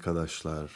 [0.00, 0.70] Arkadaşlar.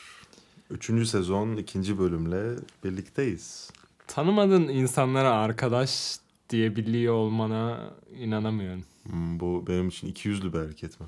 [0.71, 3.71] Üçüncü sezon ikinci bölümle birlikteyiz.
[4.07, 6.17] Tanımadığın insanlara arkadaş
[6.51, 8.85] diyebiliyor olmana inanamıyorum.
[9.03, 11.07] Hmm, bu benim için iki yüzlü bir hareket mi?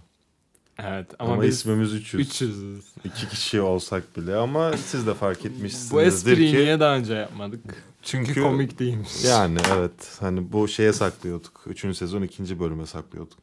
[0.79, 2.29] Evet Ama, ama, biz ismimiz 300.
[2.43, 2.81] 300'üz.
[3.05, 6.57] İki kişi olsak bile ama siz de fark etmişsinizdir Bu espriyi ki.
[6.57, 7.61] niye daha önce yapmadık?
[8.03, 9.25] Çünkü, Çünkü- komik değilmiş.
[9.25, 11.61] Yani evet hani bu şeye saklıyorduk.
[11.67, 13.39] Üçüncü sezon ikinci bölüme saklıyorduk.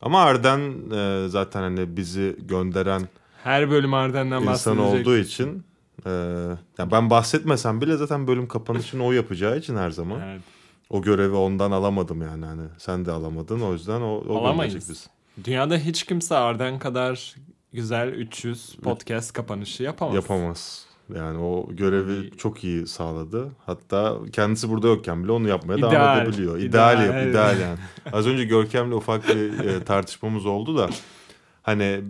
[0.00, 3.08] Ama Arden e, zaten hani bizi gönderen
[3.44, 4.46] Her bölüm Arden'den insan
[4.78, 5.00] bahsedecek.
[5.06, 5.64] olduğu için
[6.06, 6.10] e,
[6.78, 10.20] yani ben bahsetmesem bile zaten bölüm kapanışını o yapacağı için her zaman.
[10.20, 10.40] Evet.
[10.90, 14.74] O görevi ondan alamadım yani hani sen de alamadın o yüzden o, o Alamayız.
[14.90, 15.06] biz.
[15.44, 17.34] Dünyada hiç kimse Arden kadar
[17.72, 20.14] güzel 300 podcast kapanışı yapamaz.
[20.14, 20.86] Yapamaz.
[21.14, 23.48] Yani o görevi Hani- çok iyi sağladı.
[23.66, 26.22] Hatta kendisi burada yokken bile onu yapmaya devam İdeal.
[26.22, 26.58] edebiliyor.
[26.58, 27.30] İdeal, İdeal, yap, evet.
[27.30, 27.78] ideal yani.
[28.12, 30.88] Az önce Görkem'le ufak bir e, tartışmamız oldu da
[31.62, 32.00] hani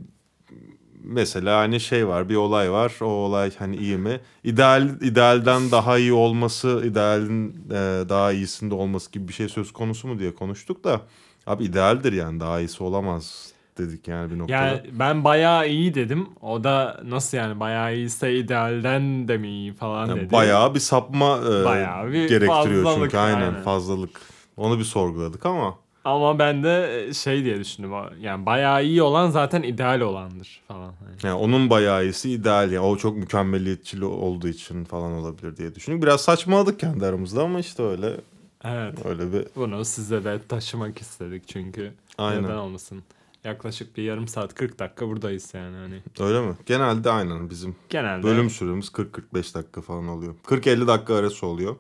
[1.04, 5.98] mesela hani şey var bir olay var o olay hani iyi mi ideal idealden daha
[5.98, 7.74] iyi olması idealin e,
[8.08, 11.00] daha iyisinde olması gibi bir şey söz konusu mu diye konuştuk da
[11.46, 14.56] abi idealdir yani daha iyisi olamaz dedik yani bir noktada.
[14.66, 16.26] Yani ben bayağı iyi dedim.
[16.42, 20.32] O da nasıl yani bayağı iyiyse idealden de mi iyi falan Yani dedi.
[20.32, 23.62] bayağı bir sapma e, Bayağı bir gerektiriyor çünkü aynen, aynen.
[23.62, 24.20] fazlalık.
[24.56, 25.74] Onu bir sorguladık ama
[26.04, 27.90] Ama ben de şey diye düşündüm.
[28.20, 30.92] Yani bayağı iyi olan zaten ideal olandır falan.
[31.04, 31.16] Hani.
[31.22, 36.02] yani onun bayağı iyisi ideal yani o çok mükemmeliyetçi olduğu için falan olabilir diye düşündük.
[36.02, 38.16] Biraz saçmaladık kendi aramızda ama işte öyle
[38.64, 39.06] Evet.
[39.06, 41.92] öyle bir Bunu size de taşımak istedik çünkü.
[42.18, 42.42] Aynen.
[42.42, 43.02] Neden olmasın?
[43.44, 46.00] Yaklaşık bir yarım saat 40 dakika buradayız yani hani.
[46.28, 46.54] öyle mi?
[46.66, 48.22] Genelde aynen bizim Genelde.
[48.22, 50.34] bölüm süremiz 40-45 dakika falan oluyor.
[50.46, 51.76] 40-50 dakika arası oluyor.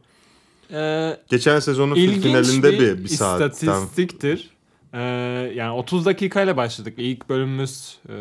[0.72, 4.50] Ee, Geçen sezonun finalinde bir, bir, bir saatten istatistiktir.
[4.92, 5.00] Ee,
[5.54, 6.94] yani 30 dakikayla başladık.
[6.96, 8.12] İlk bölümümüz e,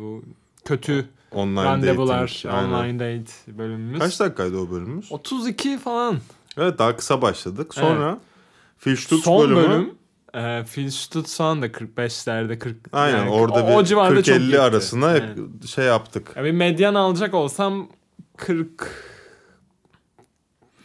[0.00, 0.22] bu
[0.64, 2.42] kötü online randevular.
[2.50, 2.72] Aynen.
[2.72, 3.98] online date bölümümüz.
[3.98, 5.12] Kaç dakikaydı o bölümümüz?
[5.12, 6.18] 32 falan.
[6.58, 7.74] Evet daha kısa başladık.
[7.74, 8.18] Sonra
[8.78, 9.98] Filstutz Son bölümü bölüm
[10.34, 14.46] e, Phil Stutz falan da 45'lerde 40 Aynen yani orada o, bir civarda çok 40-50
[14.46, 14.60] gitti.
[14.60, 15.38] arasına Evet.
[15.66, 16.32] şey yaptık.
[16.36, 17.88] Ya bir medyan alacak olsam
[18.36, 18.90] 40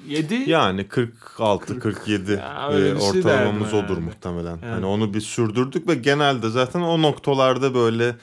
[0.08, 1.82] 7 Yani 46 40.
[1.84, 4.00] 47 Ya bir şey ortalamamız odur yani.
[4.06, 4.58] muhtemelen.
[4.64, 4.74] Evet.
[4.74, 8.16] Hani onu bir sürdürdük ve genelde zaten o noktalarda böyle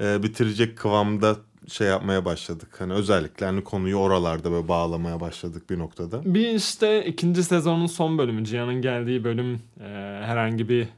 [0.00, 1.36] e, bitirecek kıvamda
[1.68, 2.68] şey yapmaya başladık.
[2.78, 6.34] Hani özellikle hani konuyu oralarda böyle bağlamaya başladık bir noktada.
[6.34, 9.84] Bir işte ikinci sezonun son bölümü Cihan'ın geldiği bölüm e,
[10.24, 10.88] herhangi bir e,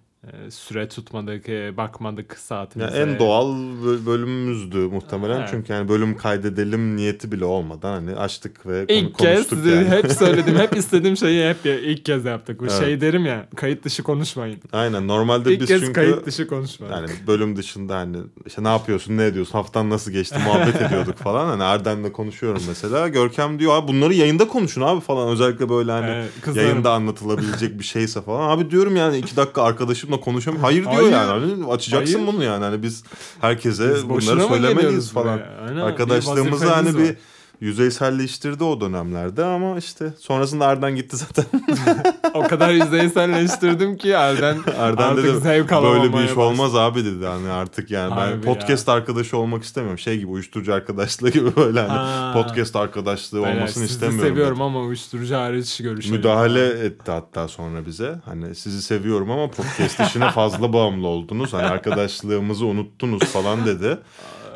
[0.51, 2.99] süre tutmadık, e, bakmadık saatimize.
[2.99, 5.37] en doğal bö- bölümümüzdü muhtemelen.
[5.39, 5.49] Evet.
[5.51, 9.89] Çünkü yani bölüm kaydedelim niyeti bile olmadan hani açtık ve konu- İlk kez yani.
[9.89, 12.61] hep söyledim, hep istediğim şeyi hep ilk kez yaptık.
[12.61, 12.79] Bu Evet.
[12.79, 14.61] şey derim ya, kayıt dışı konuşmayın.
[14.73, 16.95] Aynen normalde İlk biz kez çünkü kayıt dışı konuşmadık.
[16.95, 18.17] Yani bölüm dışında hani
[18.47, 21.47] işte ne yapıyorsun ne ediyorsun haftan nasıl geçti muhabbet ediyorduk falan.
[21.47, 23.09] Hani Erden'le konuşuyorum mesela.
[23.09, 25.29] Görkem diyor abi bunları yayında konuşun abi falan.
[25.29, 26.69] Özellikle böyle hani Evet, kızlarım.
[26.69, 28.51] yayında anlatılabilecek bir şeyse falan.
[28.51, 30.65] Abi diyorum yani iki dakika arkadaşımla konuşamıyorum.
[30.65, 31.13] Hayır diyor Hayır.
[31.13, 31.27] yani.
[31.27, 32.27] Hani açacaksın Hayır.
[32.27, 32.65] bunu yani.
[32.65, 33.05] Hani biz
[33.41, 35.41] herkese Biz bunları geliyoruz falan.
[35.83, 37.17] Arkadaşlığımızı hani bir.
[37.61, 41.45] Yüzeyselleştirdi o dönemlerde ama işte sonrasında Erden gitti zaten.
[42.35, 47.27] o kadar yüzeyselleştirdim ki Erden, Erden artık dedi zevk böyle bir iş olmaz abi dedi
[47.27, 51.81] hani artık yani ben Harbi podcast arkadaşı olmak istemiyorum şey gibi uyuşturucu arkadaşlığı gibi böyle
[51.81, 52.31] hani Ha.
[52.35, 54.29] podcast arkadaşlığı Beyler, olmasını sizi istemiyorum.
[54.29, 54.65] seviyorum dedi.
[54.65, 56.17] ama uyuşturucu hariç görüşelim.
[56.17, 61.67] Müdahale etti hatta sonra bize hani sizi seviyorum ama podcast işine fazla bağımlı oldunuz hani
[61.67, 63.99] arkadaşlığımızı unuttunuz falan dedi.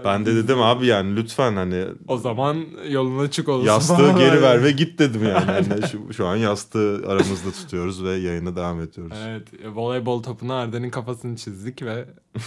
[0.05, 3.67] Ben de dedim abi yani lütfen hani O zaman yolun açık olsun.
[3.67, 5.45] yastığı geri ver ve git dedim yani.
[5.69, 9.17] Hani şu, şu an yastığı aramızda tutuyoruz ve yayına devam ediyoruz.
[9.27, 12.05] Evet, voleybol topuna Arden'in kafasını çizdik ve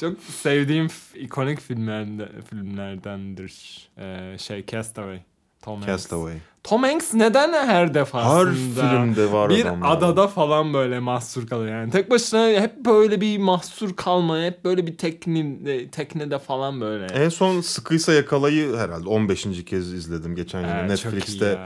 [0.00, 3.78] çok sevdiğim ikonik filmlerde, filmlerdendir.
[3.98, 5.22] Ee, şey Castaway.
[5.62, 5.86] Tom Hanks.
[5.86, 6.34] Castaway.
[6.64, 8.54] Tom Hanks neden her Her defasında
[8.90, 11.90] filmde var bir adam adada falan böyle mahsur kalıyor yani.
[11.90, 17.06] Tek başına hep böyle bir mahsur kalma, hep böyle bir tekne, teknede falan böyle.
[17.06, 19.64] En son Sıkıysa Yakalayı herhalde 15.
[19.64, 21.58] kez izledim geçen yıl iyi Netflix'te.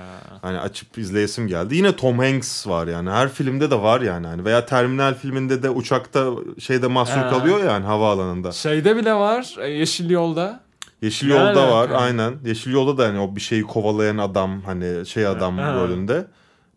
[0.42, 1.76] Hani açıp izleyesim geldi.
[1.76, 3.10] Yine Tom Hanks var yani.
[3.10, 4.26] Her filmde de var yani.
[4.26, 7.30] Hani veya Terminal filminde de uçakta şeyde mahsur Ha.
[7.30, 8.52] kalıyor yani havaalanında.
[8.52, 10.63] Şeyde bile var, e, Yeşil Yolda.
[11.04, 11.96] Yeşil Ne Yolda var alaka?
[11.96, 12.34] aynen.
[12.44, 15.74] Yeşil Yolda da hani o bir şeyi kovalayan adam hani şey adam Ha.
[15.74, 16.26] rolünde.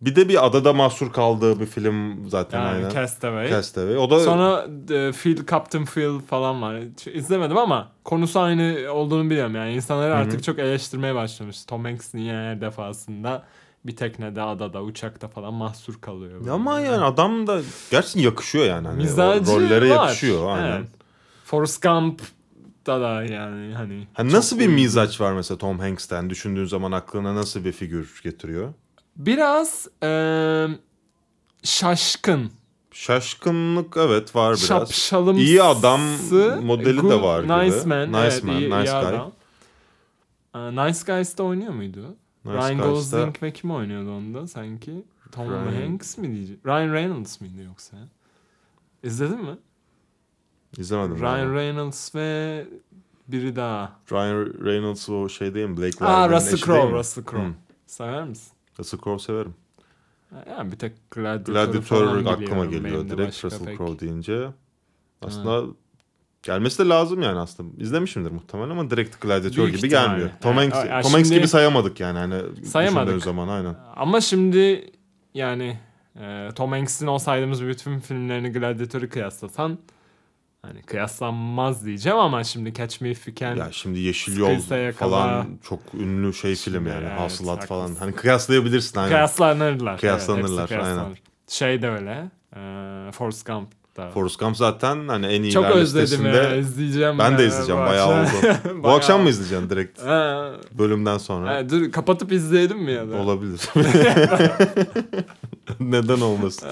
[0.01, 2.89] Bir de bir adada mahsur kaldığı bir film zaten Yani aynen.
[2.89, 3.49] Castaway.
[3.49, 3.97] Castaway.
[3.97, 6.77] O da Sonra e, Phil, Captain Phil falan var.
[6.93, 9.55] Hiç izlemedim ama konusu aynı olduğunu biliyorum.
[9.55, 11.65] Yani insanları artık çok eleştirmeye başlamış.
[11.65, 13.43] Tom Hanks niye her defasında
[13.85, 16.45] bir teknede, adada, uçakta falan mahsur kalıyor.
[16.45, 17.59] Ya ama yani adam da
[17.91, 18.87] gerçekten yakışıyor yani.
[18.87, 20.03] Hani o Mizacı rollere var.
[20.07, 20.77] yakışıyor aynen.
[20.77, 20.87] Evet.
[21.45, 22.25] Forrest Gump'ta
[22.87, 24.07] da yani hani.
[24.17, 28.73] Çok nasıl bir mizaç var mesela Tom Hanks'ten düşündüğün zaman aklına nasıl bir figür getiriyor?
[29.15, 30.67] Biraz eee,
[31.63, 32.51] şaşkın.
[32.91, 34.67] Şaşkınlık evet var biraz.
[34.67, 35.41] Şapşalımsı.
[35.41, 36.01] İyi adam
[36.61, 37.53] modeli de good- var gibi.
[37.53, 38.07] Nice man.
[38.07, 39.15] Nice evet, man, iyi, nice iyi guy.
[39.15, 39.31] adam.
[40.87, 42.15] Nice Guys'ta oynuyor muydu?
[42.45, 44.91] Nice Ryan Gosling ve kim oynuyordu onda sanki?
[45.31, 46.61] Tom Ryan- Hanks mi diyeceğim?
[46.65, 47.97] Ryan Reynolds mıydı yoksa?
[49.03, 49.57] İzledin mi?
[50.77, 51.21] İzlemedim.
[51.21, 51.55] Ryan ben.
[51.55, 52.65] Reynolds ve
[53.27, 53.99] biri daha.
[54.11, 55.77] Ryan Reynolds o şey değil mi?
[55.77, 56.91] Blake Aa Russell Crowe?
[56.99, 57.47] Russell Crowe.
[57.47, 57.51] Hı.
[57.85, 58.51] Sever misin?
[58.79, 59.53] Russell Crowe severim.
[60.49, 64.47] Yani bir tek Gladiator, Gladiator aklıma geliyor direkt Russell pek- Crowe deyince.
[65.21, 65.73] Aslında
[66.43, 67.83] gelmesi de lazım yani aslında.
[67.83, 70.07] İzlemişimdir muhtemelen ama direkt Gladiator Büyük gibi ihtimalle.
[70.07, 70.29] gelmiyor.
[70.41, 73.23] Tom Yani, Hanks, ya Tom Hanks gibi sayamadık yani hani Sayamadık.
[73.23, 73.75] zaman aynen.
[73.95, 74.91] Ama şimdi
[75.33, 75.79] yani
[76.19, 79.77] e, Tom Hanks'in o saydığımız bütün filmlerini Gladiator'u kıyaslasan
[80.67, 84.93] hani kıyaslanmaz diyeceğim ama şimdi Catch Me If You Can Ya şimdi Yeşil Yol yakala.
[85.09, 87.05] falan çok ünlü şey film yani.
[87.07, 87.95] evet, Hasılat falan.
[87.95, 89.09] Hani kıyaslayabilirsin aynen.
[89.09, 89.99] kıyaslanırlar.
[89.99, 91.05] Kıyaslanırlar, Evet, aynen.
[91.47, 92.29] Şey de öyle.
[92.55, 93.67] E, Forrest Gump
[93.97, 94.09] da.
[94.09, 96.27] Forrest Gump zaten hani en iyi Çok özledim listesinde.
[96.37, 97.19] ya izleyeceğim.
[97.19, 98.29] Ben de ya izleyeceğim bu bayağı oldu.
[98.83, 100.01] Bu akşam mı izleyeceksin direkt
[100.71, 101.49] bölümden sonra?
[101.55, 103.15] ha, dur kapatıp izleyelim mi ya da?
[103.15, 103.61] Olabilir.
[105.79, 106.69] Neden olmasın?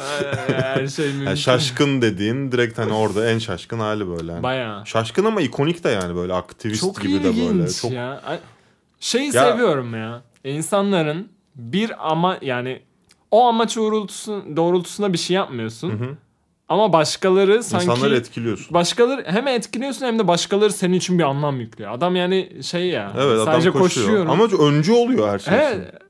[0.47, 1.25] Her şey mümkün.
[1.25, 4.31] Yani şaşkın dediğin direkt hani orada en şaşkın hali böyle.
[4.31, 4.44] Yani.
[4.44, 4.86] Bayağı.
[4.86, 7.69] Şaşkın ama ikonik de yani böyle aktivist Çok gibi de böyle.
[7.69, 8.39] Çok ya.
[9.00, 10.21] Şeyi Ya- seviyorum ya.
[10.44, 12.81] İnsanların bir ama yani
[13.31, 15.89] o amaç doğrultusunda, bir şey yapmıyorsun.
[15.89, 16.18] Hı hı.
[16.69, 18.74] Ama başkaları sanki insanları etkiliyorsun.
[18.74, 21.92] başkaları hem etkiliyorsun hem de başkaları senin için bir anlam yüklüyor.
[21.92, 23.13] Adam yani şey ya.
[23.15, 24.07] Evet adam sadece koşuyor.
[24.07, 24.31] koşuyorum.
[24.31, 26.05] Ama öncü oluyor her şey evet.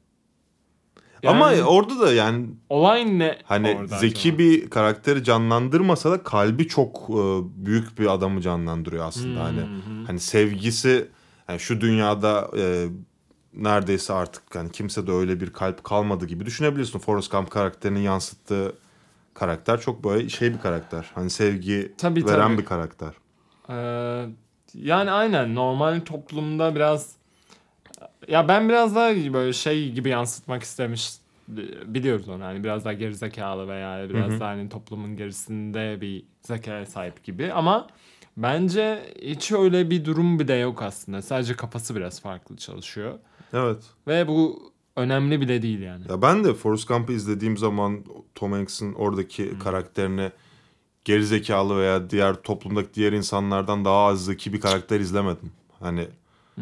[1.25, 3.37] Yani Ama orada da yani olay ne?
[3.43, 4.37] hani orada zeki acaba?
[4.39, 7.15] bir karakteri canlandırmasa da kalbi çok e,
[7.65, 9.39] büyük bir adamı canlandırıyor aslında.
[9.39, 10.05] Hmm, Hani hı.
[10.07, 11.07] hani sevgisi
[11.49, 12.87] yani şu dünyada e,
[13.53, 16.99] neredeyse artık yani kimse de öyle bir kalp kalmadı gibi düşünebilirsin.
[16.99, 18.75] Forrest Gump karakterinin yansıttığı
[19.33, 21.11] karakter çok böyle şey bir karakter.
[21.15, 22.57] Hani sevgi Tabii, veren tabii.
[22.57, 23.09] bir karakter.
[23.69, 24.25] Ee,
[24.73, 27.09] yani aynen normal toplumda biraz
[28.27, 31.11] ya ben biraz daha böyle şey gibi yansıtmak istemiş
[31.85, 34.39] biliyoruz onu hani biraz daha gerizekalı veya biraz Hı hı.
[34.39, 37.87] daha hani toplumun gerisinde bir zekaya sahip gibi ama
[38.37, 43.19] bence hiç öyle bir durum bile yok aslında sadece kafası biraz farklı çalışıyor
[43.53, 43.83] Evet.
[44.07, 46.03] ve bu önemli bile değil yani.
[46.09, 48.03] Ya ben de Forrest Gump'ı izlediğim zaman
[48.35, 50.31] Tom Hanks'in oradaki karakterini
[51.05, 55.51] gerizekalı veya diğer toplumdaki diğer insanlardan daha az zeki bir karakter izlemedim.
[55.79, 56.07] Hani
[56.55, 56.61] hı.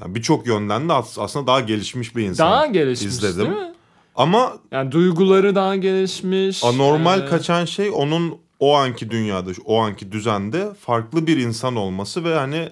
[0.00, 2.50] Yani birçok yönden de as- aslında daha gelişmiş bir insan.
[2.52, 3.38] Daha gelişmiş izledim.
[3.38, 3.72] değil mi?
[4.14, 6.64] Ama Yani duyguları daha gelişmiş.
[6.64, 12.24] anormal Ee, kaçan şey onun o anki dünyada, o anki düzende farklı bir insan olması
[12.24, 12.68] ve hani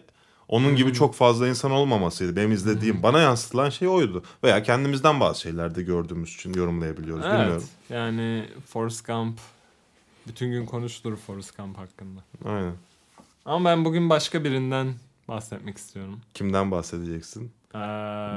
[0.48, 2.36] onun gibi çok fazla insan olmamasıydı.
[2.36, 4.22] Benim izlediğim, bana yansıtılan şey oydu.
[4.44, 7.24] Veya kendimizden bazı şeylerde gördüğümüz için yorumlayabiliyoruz.
[7.28, 7.38] Evet.
[7.40, 7.64] Bilmiyorum.
[7.90, 9.38] Yani Forrest Gump
[10.26, 12.20] bütün gün konuşulur Forrest Gump hakkında.
[12.44, 12.72] Aynen.
[13.44, 14.94] Ama ben bugün başka birinden
[15.28, 16.20] bahsetmek istiyorum.
[16.34, 17.52] Kimden bahsedeceksin?
[17.74, 17.78] Ee,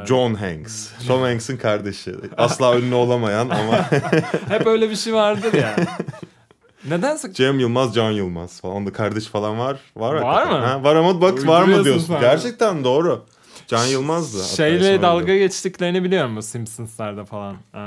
[0.07, 0.89] John Hanks.
[1.07, 2.15] Tom Hanks'in kardeşi.
[2.37, 3.91] Asla ünlü olamayan ama
[4.49, 5.75] hep öyle bir şey vardır ya.
[6.85, 8.75] Nedense Cem Yılmaz, Can Yılmaz falan.
[8.75, 9.79] Onda kardeş falan var.
[9.95, 10.59] Var, Var hakikaten.
[10.61, 10.65] mı?
[10.67, 12.07] Ha, var ama bak var mı diyorsun.
[12.07, 12.19] sen.
[12.21, 13.25] Gerçekten doğru.
[13.67, 14.55] Can Yılmaz'dı.
[14.55, 17.53] şeyle dalga geçtiklerini biliyorum bu Simpsons'larda falan.
[17.75, 17.79] Ee,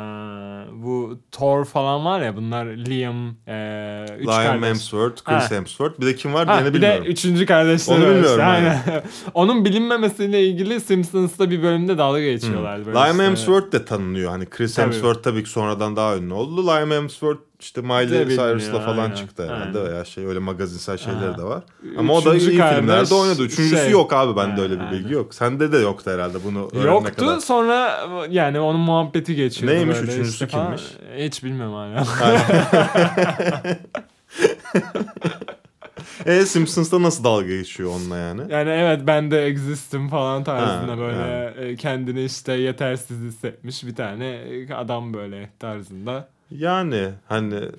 [0.82, 4.68] bu Thor falan var ya bunlar Liam, e, üç Liam kardeş.
[4.68, 5.50] Hemsworth, Chris Ha.
[5.50, 6.00] Hemsworth.
[6.00, 7.04] Bir de kim var Ha, bir de bilmiyorum.
[7.06, 8.82] üçüncü kardeşleri Onu bilmiyorum, işte, aynen.
[9.34, 12.86] Onun bilinmemesiyle ilgili Simpsons'ta bir bölümde dalga geçiyorlar.
[12.86, 13.24] böyle Liam işte.
[13.24, 14.30] Hemsworth de tanınıyor.
[14.30, 14.86] Hani Chris Tabii.
[14.86, 16.66] Hemsworth tabii ki sonradan daha ünlü oldu.
[16.66, 19.92] Liam Hemsworth işte Miley Cyrus'la falan aynen, çıktı herhalde aynen.
[19.92, 21.38] veya şey öyle magazinsel şeyleri Ha.
[21.38, 21.62] de var.
[21.98, 23.42] Ama o da iyi Üçüncü kardeş filmlerde oynadı.
[23.42, 24.92] Üçüncüsü şey- yok abi bende Ha, öyle bir aynen.
[24.92, 25.34] bilgi yok.
[25.34, 27.38] Sende de yoktu herhalde bunu Yoktu kadar.
[27.38, 28.00] sonra
[28.30, 29.76] yani onun muhabbeti geçiyordu.
[29.76, 30.64] Neymiş, böyle üçüncüsü falan.
[30.66, 30.82] kimmiş?
[31.16, 32.04] Hiç bilmiyorum hala.
[36.26, 38.40] E Simpsons'ta nasıl dalga geçiyor onunla yani?
[38.48, 43.94] yani evet ben de existim falan tarzında Ha, böyle e, kendini işte yetersiz hissetmiş bir
[43.94, 44.40] tane
[44.76, 46.28] adam böyle tarzında.
[46.50, 47.70] Yani hani E,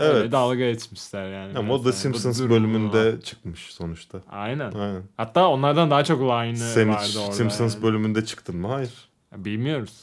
[0.00, 0.32] Evet.
[0.32, 1.58] Dalga geçmişler yani.
[1.58, 1.84] ama o da yani.
[1.84, 3.20] Bu Simpsons durumu bölümünde var.
[3.20, 4.20] çıkmış sonuçta.
[4.30, 4.72] Aynen.
[4.72, 5.02] Aynen.
[5.16, 7.32] Hatta onlardan daha çok line'ı Sen vardı hiç orada.
[7.32, 7.82] Simpsons yani.
[7.82, 8.68] bölümünde çıktın mı?
[8.68, 8.92] Hayır.
[9.36, 10.00] Bilmiyoruz.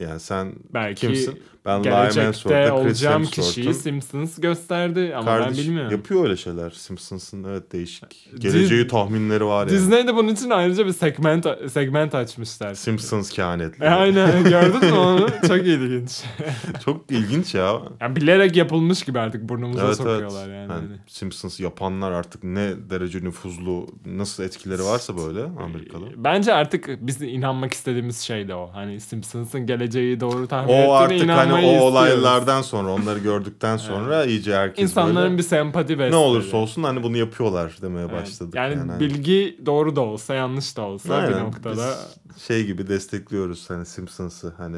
[0.00, 1.42] Yani sen Belki kimsin?
[1.66, 5.90] Ben gelecekte olacağım kişiyi Simpsons gösterdi ama kardeş ben bilmiyorum.
[5.90, 6.70] yapıyor öyle şeyler.
[6.70, 8.30] Simpsons'ın evet değişik.
[8.38, 9.70] Geleceği tahminleri var yani.
[9.70, 12.74] Disney de bunun için ayrıca bir segment segment açmışlar.
[12.74, 13.88] Simpsons kehanetleri.
[13.88, 15.26] E, aynen gördün mü onu?
[15.48, 16.22] Çok ilginç.
[16.84, 17.80] Çok ilginç ya.
[18.00, 20.56] Yani bilerek yapılmış gibi artık burnumuza Evet sokuyorlar evet.
[20.56, 20.72] yani.
[20.72, 26.04] Yani Simpsons yapanlar artık ne derece nüfuzlu, nasıl etkileri varsa böyle Amerika'da.
[26.16, 28.70] Bence artık biz inanmak istediğimiz şey de o.
[28.72, 31.82] Hani Simpsons'ın geleceği doğru tahmin O ettiğine artık hani inanmayı o istiyoruz.
[31.92, 36.12] olaylardan sonra, onları gördükten sonra iyice herkes İnsanların böyle bir sempati besledi.
[36.12, 38.22] ne olursa olsun hani bunu yapıyorlar demeye Evet.
[38.22, 38.54] başladık.
[38.54, 41.44] Yani, Yani, bilgi doğru da olsa yanlış da olsa bir Aynen.
[41.44, 41.94] noktada
[42.36, 44.76] Biz şey gibi destekliyoruz hani Simpsons'ı hani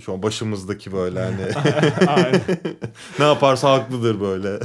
[0.00, 1.36] şu an başımızdaki böyle hani
[3.18, 4.58] ne yaparsa haklıdır böyle.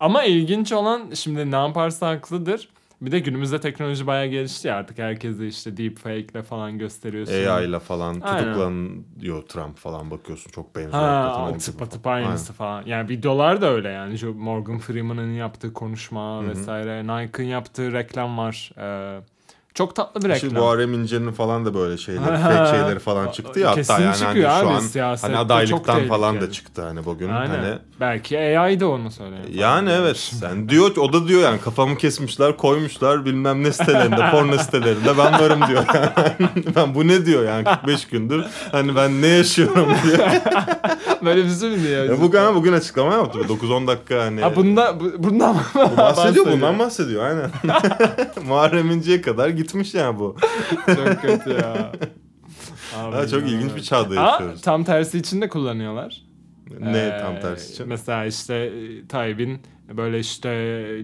[0.00, 2.68] Ama ilginç olan şimdi ne yaparsa haklıdır.
[3.00, 7.32] Bir de günümüzde teknoloji bayağı gelişti ya artık herkesi işte deepfake'le falan gösteriyorsun.
[7.32, 8.38] AI ile falan Aynen.
[8.38, 11.02] tutuklanıyor Trump falan bakıyorsun çok benziyor.
[11.02, 11.88] Ha, gibi.
[11.88, 12.82] tıpa aynısı falan.
[12.86, 14.18] Yani videolar da öyle yani.
[14.18, 17.02] Şu Morgan Freeman'ın yaptığı konuşma vesaire.
[17.02, 18.72] Nike'ın yaptığı reklam var.
[18.78, 19.20] Ee,
[19.78, 20.40] çok tatlı bir reklam.
[20.40, 23.74] Şimdi bu Arem İnce'nin falan da böyle şeyleri, fake şeyleri falan çıktı ya.
[23.74, 27.28] Kesin Hatta yani çıkıyor hani şu an siyasette hani adaylıktan falan da çıktı hani bugün.
[27.28, 27.58] Aynen.
[27.58, 29.42] Hani Belki AI da onu söylüyor.
[29.42, 29.54] falan.
[29.54, 30.16] Yani evet.
[30.16, 35.32] Sen diyor o da diyor yani kafamı kesmişler, koymuşlar bilmem ne sitelerinde, porno sitelerinde ben
[35.32, 35.84] varım diyor.
[36.76, 38.44] ben bu ne diyor yani 45 gündür.
[38.72, 40.18] Hani ben ne yaşıyorum diyor.
[41.24, 42.04] Böyle bir şey mi diyor?
[42.04, 43.38] Ya bugün bugün açıklama yaptı.
[43.38, 44.40] 9-10 dakika hani.
[44.40, 47.50] Ha bunda bu- bundan mı Bu bahsediyor bundan bahsediyor aynen.
[48.46, 50.36] Muharrem İnce'ye kadar gitmiş yani bu.
[50.86, 51.92] Çok kötü ya.
[52.96, 53.48] Abi Ha, çok ya.
[53.48, 54.62] ilginç bir çağda Aa, yaşıyoruz.
[54.62, 56.22] tam tersi için de kullanıyorlar.
[56.80, 57.88] Ne Ee, tam tersi için?
[57.88, 59.60] Mesela işte e, Tayyip'in
[59.96, 60.48] böyle işte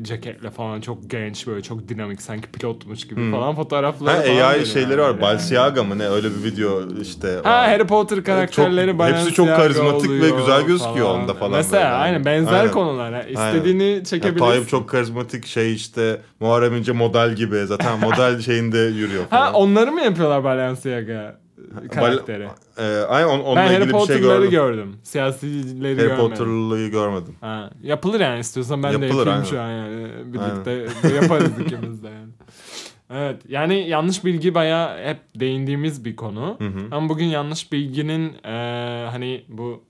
[0.02, 3.32] ceketle falan çok genç böyle çok dinamik sanki pilotmuş gibi Hmm.
[3.32, 5.00] falan fotoğrafları Ha falan AI şeyleri yani.
[5.00, 5.20] var.
[5.20, 7.28] Balenciaga mı ne öyle bir video işte.
[7.44, 7.68] Ha var.
[7.68, 11.94] Harry Potter karakterleri Çok- Balenciaga hepsi çok karizmatik ve güzel gözüküyor onda falan Mesela böyle.
[11.94, 12.70] aynen benzer Aynen.
[12.72, 13.14] konular.
[13.14, 14.46] Ha, İstediğini Ya, çekebilirsin.
[14.46, 19.42] Tayyip çok karizmatik şey işte Muharrem İnce model gibi zaten model şeyinde yürüyor falan.
[19.42, 21.43] Ha onları mı yapıyorlar Balenciaga
[21.92, 22.48] karakteri?
[22.78, 24.50] Ee, aynen on, onunla ben Harry ilgili bir şey gördüm.
[24.50, 24.96] gördüm.
[25.02, 26.16] Siyasileri Harry görmedim.
[26.16, 27.34] Potter'lıyı görmedim.
[27.40, 29.44] Ha, yapılır yani istiyorsan ben de Yapılır, yapayım aynen.
[29.50, 30.08] şu an yani.
[30.34, 32.32] Birlikte yaparız ikimiz de yani.
[33.10, 36.56] Evet yani yanlış bilgi bayağı hep değindiğimiz bir konu.
[36.58, 36.80] Hı hı.
[36.90, 39.84] Ama bugün yanlış bilginin eee, hani bu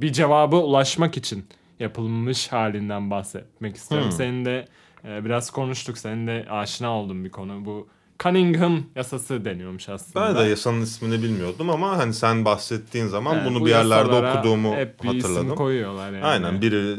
[0.00, 1.46] bir cevaba ulaşmak için
[1.80, 4.08] yapılmış halinden bahsetmek istiyorum.
[4.08, 4.16] Hmm.
[4.16, 4.64] Senin de
[5.04, 5.98] eee, biraz konuştuk.
[5.98, 7.64] Senin de aşina olduğun bir konu.
[7.64, 7.88] Bu
[8.22, 10.26] Cunningham yasası deniyormuş aslında.
[10.26, 14.14] Ben de yasanın ismini bilmiyordum ama hani sen bahsettiğin zaman Evet, bunu bu bir yerlerde
[14.14, 15.56] okuduğumu hep bir isim hatırladım.
[15.56, 16.24] koyuyorlar yani.
[16.24, 16.96] Aynen biri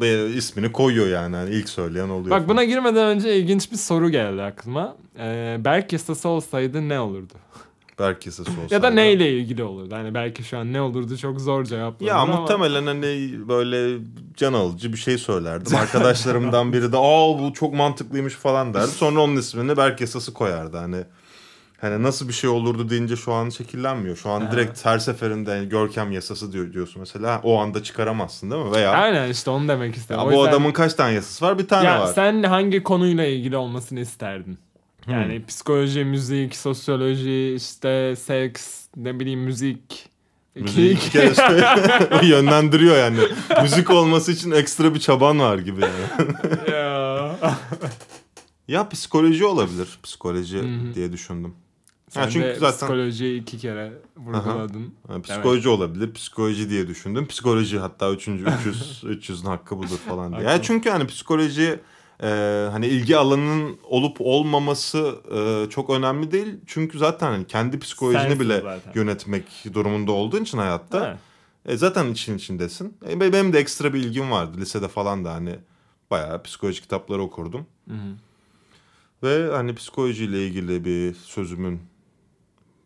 [0.00, 1.36] bir ismini koyuyor yani.
[1.36, 2.30] Hani ilk söyleyen oluyor.
[2.30, 4.96] Bak buna girmeden önce ilginç bir soru geldi aklıma.
[5.18, 7.34] Ee, Berk yasası olsaydı ne olurdu?
[8.00, 8.74] Berk yasası olsaydı.
[8.74, 9.94] Ya da neyle ilgili olurdu?
[9.94, 12.36] Hani belki şu an ne olurdu çok zor cevaplanır Ya ama.
[12.40, 13.98] muhtemelen hani böyle
[14.36, 15.76] can alıcı bir şey söylerdim.
[15.76, 18.86] Arkadaşlarımdan biri de aa bu çok mantıklıymış falan derdi.
[18.90, 20.76] Sonra onun ismini Berk yasası koyardı.
[20.76, 20.96] Hani
[21.80, 24.16] hani nasıl bir şey olurdu deyince şu an şekillenmiyor.
[24.16, 24.52] Şu an Ha.
[24.52, 27.40] direkt her seferinde hani Görkem yasası diyor diyorsun mesela.
[27.44, 28.72] O anda çıkaramazsın değil mi?
[28.72, 30.20] Veya Aynen işte onu demek ya istedim.
[30.20, 31.58] O bu yüzden- adamın kaç tane yasası var?
[31.58, 32.06] Bir tane ya var.
[32.14, 34.58] sen hangi konuyla ilgili olmasını isterdin?
[35.10, 35.20] Hmm.
[35.20, 40.08] Yani psikoloji, müzik, sosyoloji, işte seks, ne bileyim müzik.
[40.54, 43.18] Müziği iki kere söyle- yönlendiriyor yani.
[43.62, 46.70] Müzik olması için ekstra bir çaban var gibi yani.
[46.70, 47.36] ya.
[48.68, 49.98] Ya psikoloji olabilir.
[50.02, 50.94] Psikoloji Hı hı.
[50.94, 51.54] diye düşündüm.
[52.08, 54.94] Sen çünkü de zaten- psikolojiyi iki kere vurguladın.
[55.08, 56.12] Yani psikoloji olabilir.
[56.14, 57.26] Psikoloji diye düşündüm.
[57.26, 60.42] Psikoloji hatta üçüncü 300 300'ün hakkı budur falan diye.
[60.50, 61.80] Yani çünkü hani psikoloji
[62.22, 62.26] e,
[62.70, 66.54] hani ilgi alanının olup olmaması e, çok önemli değil.
[66.66, 68.92] Çünkü zaten hani kendi psikolojini Sensin bile zaten.
[68.94, 71.18] yönetmek durumunda olduğun için hayatta Ha.
[71.66, 72.96] e, zaten için içindesin.
[73.08, 74.58] E, be- benim de ekstra bir ilgim vardı.
[74.60, 75.54] Lisede falan da hani
[76.10, 77.66] bayağı psikoloji kitapları okurdum.
[77.88, 78.14] Hı hı.
[79.22, 81.80] Ve hani psikolojiyle ilgili bir sözümün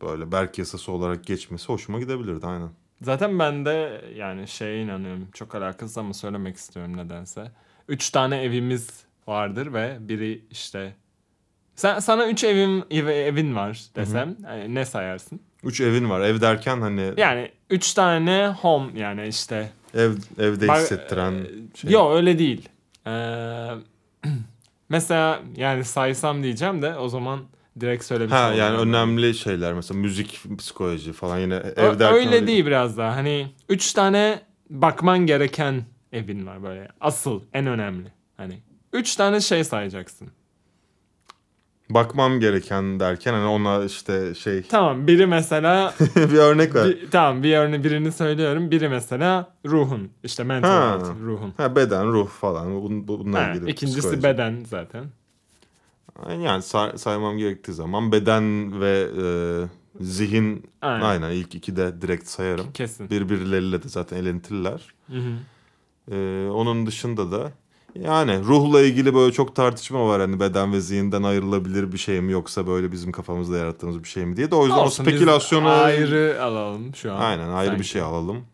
[0.02, 2.70] böyle Berk yasası olarak geçmesi hoşuma gidebilirdi aynen.
[3.02, 5.28] Zaten ben de yani şeye inanıyorum.
[5.32, 7.52] Çok alakasız ama söylemek istiyorum nedense.
[7.88, 10.94] Üç tane evimiz vardır ve biri işte...
[11.76, 15.40] Sen, sana üç evin, ev- evin var desem hani ne sayarsın?
[15.64, 16.20] Üç evin var.
[16.20, 19.70] Ev derken hani Yani üç tane home yani işte...
[19.94, 21.90] ev evde Bak, hissettiren e, şey.
[21.90, 22.68] Yok öyle değil.
[23.06, 23.10] Ee,
[24.88, 27.40] mesela yani saysam diyeceğim de o zaman
[27.80, 28.58] direkt söylemiş Ha olurum.
[28.58, 33.16] yani önemli şeyler mesela müzik, psikoloji falan yine ev derken öyle değil biraz daha.
[33.16, 34.40] Hani üç tane
[34.70, 36.88] bakman gereken evin var böyle.
[37.00, 38.12] Asıl, en önemli.
[38.94, 40.28] Üç tane şey sayacaksın.
[41.90, 46.88] Bakmam gereken derken hani ona işte şey Tamam biri mesela bir örnek ver.
[46.88, 48.70] bir, tamam bir örne birini söylüyorum.
[48.70, 50.90] Biri mesela ruhun işte mental Ha.
[50.90, 51.52] health, ruhun.
[51.56, 53.70] Ha, beden, ruh falan bun- bu- bunlar Ha, ilgili.
[53.70, 54.22] ikincisi psikoloji.
[54.22, 55.04] beden zaten.
[56.42, 59.24] Yani say- saymam gerektiği zaman beden ve e,
[60.04, 61.04] zihin Aynen.
[61.04, 61.30] aynen.
[61.30, 62.72] ilk iki de direkt sayarım.
[62.72, 63.10] Kesin.
[63.10, 64.94] Birbirleriyle de zaten elentiler.
[65.10, 65.32] Hı hı.
[66.14, 67.52] Ee, onun dışında da
[68.00, 72.32] yani ruhla ilgili böyle çok tartışma var hani beden ve zihinden ayrılabilir bir şey mi
[72.32, 75.12] yoksa böyle bizim kafamızda yarattığımız bir şey mi diye de o yüzden Olsun, o biz
[75.14, 77.20] spekülasyonu ayrı alalım şu an.
[77.20, 77.88] aynen ayrı bir sanki.
[77.88, 78.44] şey alalım.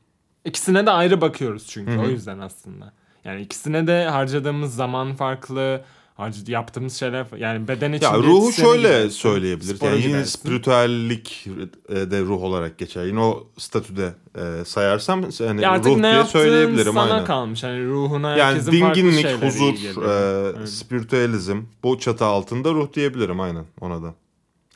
[0.44, 2.00] İkisine de ayrı bakıyoruz çünkü Hı hı.
[2.00, 2.92] o yüzden aslında.
[3.24, 5.82] Yani ikisine de harcadığımız zaman farklı,
[6.20, 9.82] harc- yaptığımız şeyler yani beden için Ya ruhu şöyle söyleyebiliriz.
[9.82, 11.46] Yani yine spiritüellik
[11.88, 13.04] de ruh olarak geçer.
[13.04, 17.24] Yine o statüde e, sayarsam hani Ya ruh diye söyleyebilirim sana aynen.
[17.24, 17.62] kalmış.
[17.64, 20.68] Hani ruhuna Yani dinginlik, huzur, e, Evet.
[20.68, 24.14] spiritüelizm bu çatı altında ruh diyebilirim aynen ona da.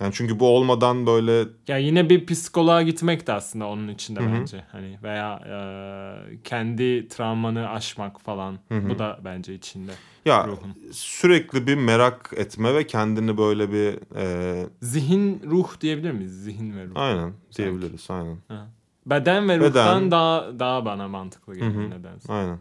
[0.00, 4.24] Yani çünkü bu olmadan böyle Ya yine bir psikoloğa gitmek de aslında onun içinde Hı
[4.24, 4.32] hı.
[4.40, 4.64] bence.
[4.72, 8.58] Hani veya e, kendi travmanı aşmak falan.
[8.68, 8.88] hı.
[8.90, 9.92] Bu da bence içinde
[10.24, 10.74] ya ruhun.
[10.92, 16.32] sürekli bir merak etme ve kendini böyle bir e, Zihin ruh diyebilir miyiz?
[16.44, 16.92] Zihin ve ruh.
[16.96, 18.38] aynen diyebiliriz aynen.
[18.48, 18.66] Ha.
[19.06, 19.68] Beden ve Beden.
[19.68, 22.32] ruhtan daha daha bana mantıklı geliyor nedense.
[22.32, 22.58] Aynen.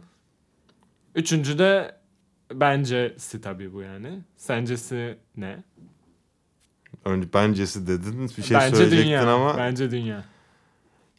[1.14, 1.96] Üçüncü de
[2.52, 4.20] bencesi tabii bu yani.
[4.36, 5.62] Sencesi ne?
[7.04, 9.34] Önce bencesi dedin bir şey Bence söyleyecektin dünya.
[9.34, 10.24] ama Bence dünya.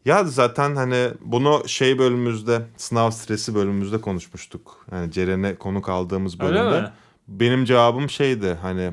[0.06, 4.86] Ya zaten hani bunu şey bölümümüzde sınav stresi bölümümüzde konuşmuştuk.
[4.92, 6.82] Yani Ceren'e konuk aldığımız Öyle bölümde.
[6.82, 6.90] mi?
[7.28, 8.92] Benim cevabım şeydi hani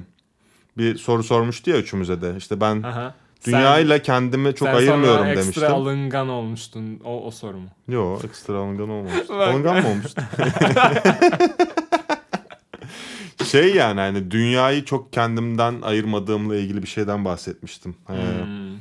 [0.78, 2.34] bir soru sormuştu ya üçümüze de.
[2.36, 3.14] İşte ben Aha.
[3.46, 5.72] dünyayla kendimi çok sen ayırmıyorum sonra ekstra demiştim.
[5.74, 7.00] alıngan olmuştun.
[7.04, 7.68] O, o soru mu?
[7.88, 9.34] Yo ekstra alıngan olmamıştı.
[9.38, 9.48] Bak.
[9.48, 10.22] alıngan mı olmuştu?
[13.44, 17.94] şey yani hani dünyayı çok kendimden ayırmadığımla ilgili bir şeyden bahsetmiştim.
[18.10, 18.12] Ee,
[18.44, 18.72] Hmm.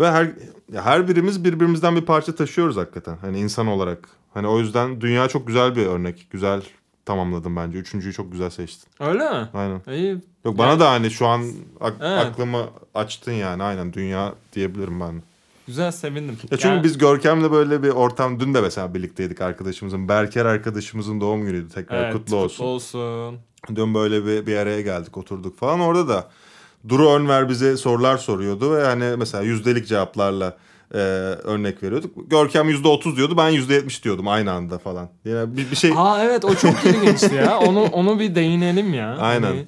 [0.00, 0.28] Ve her
[0.72, 3.16] ya her birimiz birbirimizden bir parça taşıyoruz hakikaten.
[3.20, 4.08] Hani insan olarak.
[4.34, 6.26] Hani o yüzden dünya çok güzel bir örnek.
[6.30, 6.62] Güzel
[7.04, 7.78] tamamladım bence.
[7.78, 8.88] Üçüncüyü çok güzel seçtin.
[9.00, 9.48] Öyle mi?
[9.54, 9.80] Aynen.
[9.90, 10.16] İyi.
[10.44, 11.42] Yok bana Yani- da hani şu an
[11.80, 12.18] ak- Evet.
[12.26, 13.62] aklımı açtın yani.
[13.62, 15.22] Aynen dünya diyebilirim ben.
[15.66, 16.36] Güzel sevindim.
[16.50, 20.08] Ya çünkü Yani- biz Görkem'le böyle bir ortam dün de mesela birlikteydik arkadaşımızın.
[20.08, 22.64] Berker arkadaşımızın doğum günüydü tekrar Evet, kutlu olsun.
[22.64, 23.38] olsun.
[23.74, 25.80] Dün böyle bir, bir araya geldik oturduk falan.
[25.80, 26.30] Orada da
[26.88, 30.56] Duru Önver bize sorular soruyordu ve hani mesela yüzdelik cevaplarla
[30.94, 32.30] e, örnek veriyorduk.
[32.30, 35.08] Görkem yüzde otuz diyordu ben yüzde yetmiş diyordum aynı anda falan.
[35.24, 37.58] Yani bir, bir şey Aa evet o çok ilginçti ya.
[37.66, 39.16] Onu onu bir değinelim ya.
[39.20, 39.46] Aynen.
[39.46, 39.66] Hani,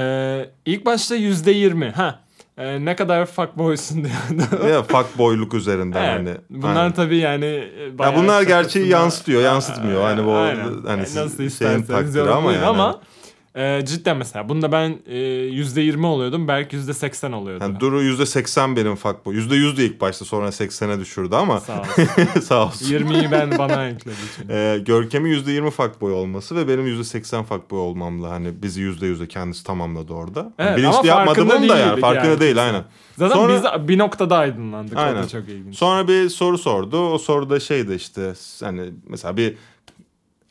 [0.00, 1.90] e, ilk başta yüzde yirmi.
[1.90, 2.20] Ha.
[2.58, 4.68] E, ne kadar fuckboysun diyordu.
[4.68, 6.18] ya fuck boyluk üzerinden Evet.
[6.18, 6.36] hani.
[6.62, 6.92] Bunlar Aynen.
[6.92, 10.02] tabii yani e, ya bunlar gerçeği yansıtıyor, yansıtmıyor.
[10.02, 10.64] Hani bu Aynen.
[10.64, 12.64] hani Yani siz- nasıl şeyin takdiri ama yani.
[12.64, 13.00] ama
[13.56, 16.48] e, cidden mesela bunda ben e, yüzde yirmi oluyordum.
[16.48, 17.64] Belki yüzde seksen oluyordu.
[17.64, 19.34] Yani Duru yüzde seksen benim fuck boy.
[19.34, 22.40] Yüzde yüz de ilk başta sonra seksene düşürdü ama Sağ olsun.
[22.40, 22.86] sağ olsun.
[22.86, 24.52] 20'yi ben bana ekledi çünkü.
[24.52, 30.12] Ee, Görkem'in %20 fuckboy olması ve benim %80 fuckboy olmamla hani bizi %100'e kendisi tamamladı
[30.12, 30.52] orada.
[30.58, 32.84] Evet, Bilinçli ama yapmadı farkında bunu da yani farkında yani değil aynen.
[33.16, 34.96] Zaten Sonra- biz bir noktada aydınlandık.
[34.98, 35.22] O Aynen.
[35.22, 35.76] da çok ilginç.
[35.76, 37.08] Sonra bir soru sordu.
[37.10, 39.54] O soruda şeydi işte hani mesela bir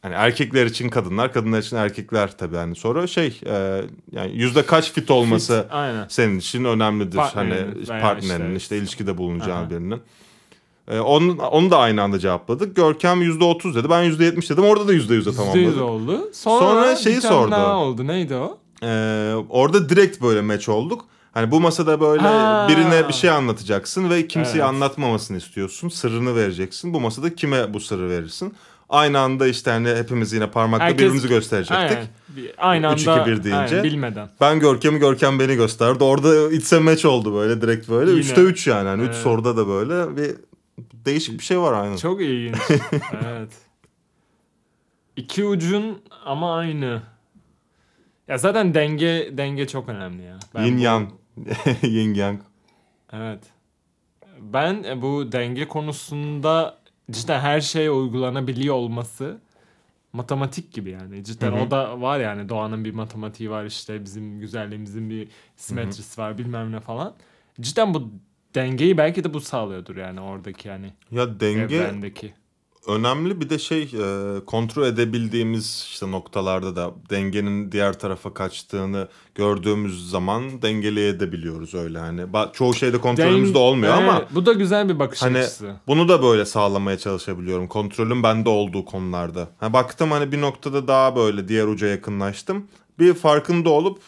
[0.06, 4.92] hani erkekler için kadınlar, kadınlar için erkekler tabii hani soru şey e, yani yüzde kaç
[4.94, 6.06] fit olması Fit, aynen.
[6.10, 7.18] senin için önemlidir.
[7.18, 9.70] Partnerin hani veya partnerin işte, işte- ilişkide bulunacağın Aha.
[9.70, 10.02] birinin.
[10.88, 12.76] Ee, onu, onu da aynı anda cevapladık.
[12.76, 13.90] Görkem %30 dedi.
[13.90, 14.64] Ben %70 dedim.
[14.64, 15.82] Orada da %100'e Yüzde yüz tamamladık.
[15.82, 16.30] oldu.
[16.34, 17.52] Sonra, Sonra şeyi sordu.
[17.52, 18.08] daha oldu.
[18.08, 18.58] Neydi o?
[18.84, 21.06] Ee, orada direkt böyle match olduk.
[21.34, 22.68] Hani bu masada böyle Ha.
[22.70, 24.64] birine bir şey anlatacaksın ve kimseye Evet.
[24.70, 25.90] anlatmamasını istiyorsun.
[25.90, 26.94] Sırrını vereceksin.
[26.94, 28.54] Bu masada kime bu sırrı verirsin?
[28.90, 31.78] Aynı anda işte hani hepimiz yine parmakla Herkes- birbirimizi gösterecektik.
[31.98, 32.08] Aynen.
[32.30, 33.58] Bir- Aynı Üç, anda iki, bir deyince.
[33.60, 34.30] aynen, bilmeden.
[34.42, 36.04] Ben Görkem'i Görkem beni gösterdi.
[36.04, 38.12] Orada içse match oldu böyle direkt böyle.
[38.12, 38.20] Yine.
[38.22, 38.88] Üçte üç yani.
[38.88, 39.18] Hani üç Evet.
[39.24, 40.36] soruda da böyle bir
[41.06, 41.98] değişik bir şey var aynen.
[41.98, 42.58] Çok ilginç.
[43.26, 43.52] evet.
[45.16, 47.02] İki ucun ama aynı.
[48.28, 50.40] Ya zaten denge denge çok önemli ya.
[50.56, 51.10] Ben Yin bu- yang.
[51.82, 52.40] Yin yang.
[53.14, 53.40] Evet.
[54.40, 56.78] Ben e, bu denge konusunda
[57.12, 59.38] cidden her şeye uygulanabiliyor olması
[60.14, 61.24] matematik gibi yani.
[61.24, 61.60] Cidden Hı hı.
[61.60, 66.72] o da var yani doğanın bir matematiği var işte bizim güzelliğimizin bir simetrisi var bilmem
[66.72, 67.16] ne falan.
[67.62, 68.12] Cidden bu
[68.56, 72.34] dengeyi belki de bu sağlıyordur yani oradaki yani Ya denge evrendeki.
[72.88, 80.10] Önemli bir de şey e, kontrol edebildiğimiz işte noktalarda da dengenin diğer tarafa kaçtığını gördüğümüz
[80.10, 82.22] zaman dengeleyebiliyoruz öyle hani.
[82.22, 85.76] Ba- çoğu şeyde kontrolümüzde Denk- olmuyor ama Evet, bu da güzel bir bakış Hani açısı.
[85.88, 87.68] bunu da böyle sağlamaya çalışabiliyorum.
[87.68, 89.48] Kontrolün bende olduğu konularda.
[89.60, 92.68] Ha, baktım hani bir noktada daha böyle diğer uca yakınlaştım.
[93.00, 94.00] Bir farkında olup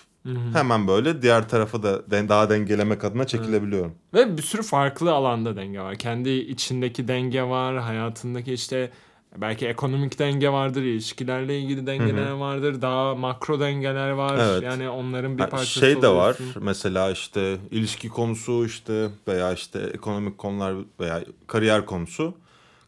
[0.54, 3.96] hemen böyle diğer tarafa da den- daha dengelemek adına çekilebiliyorum.
[4.14, 5.96] Ve bir sürü farklı alanda denge var.
[5.96, 8.92] Kendi içindeki denge var, hayatındaki işte
[9.38, 14.38] belki ekonomik denge vardır, ilişkilerle ilgili dengeler vardır, daha makro dengeler var.
[14.40, 14.64] Evet.
[14.64, 16.64] Yani onların bir Ha, parçası şey de var oluyorsun.
[16.64, 22.34] mesela işte ilişki konusu işte veya işte ekonomik konular veya kariyer konusu.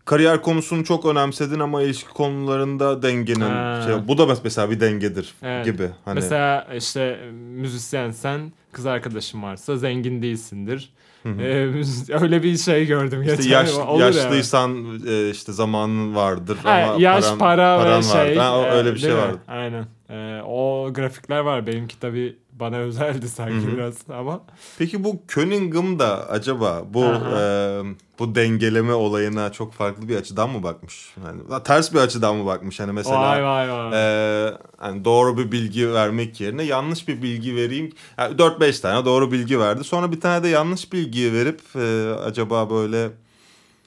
[0.10, 3.82] Kariyer konusunu çok önemsedin ama ilişki konularında dengenin Ha.
[3.86, 5.66] şey, bu da mes- mesela bir dengedir Evet.
[5.66, 5.90] gibi.
[6.06, 10.94] Hani Mesela işte müzisyensen kız arkadaşın varsa zengin değilsindir.
[11.26, 13.50] Ee, müzis- öyle bir şey gördüm işte geçen.
[13.52, 18.20] yaş, Olur yaşlıysan e, işte zamanın vardır Ha, ama yaş, paran, para paran ve şey.
[18.20, 18.38] vardır.
[18.38, 19.28] Ha, e, öyle bir şey değil mi?
[19.28, 19.40] vardı.
[19.48, 19.86] Aynen.
[20.10, 21.68] E, o grafikler var.
[21.68, 23.78] Benimki tabii bana özeldi sanki Hı hı.
[23.78, 24.42] biraz ama.
[24.78, 27.42] Peki bu Cunningham da acaba bu Aha.
[27.42, 27.82] e,
[28.20, 31.14] bu dengeleme olayına çok farklı bir açıdan mı bakmış?
[31.26, 32.80] Yani ters bir açıdan mı bakmış?
[32.80, 33.92] Hani mesela vay vay vay.
[33.94, 37.92] e, hani doğru bir bilgi vermek yerine yanlış bir bilgi vereyim.
[38.18, 39.84] Yani 4-5 tane doğru bilgi verdi.
[39.84, 43.10] Sonra bir tane de yanlış bilgiyi verip e, acaba böyle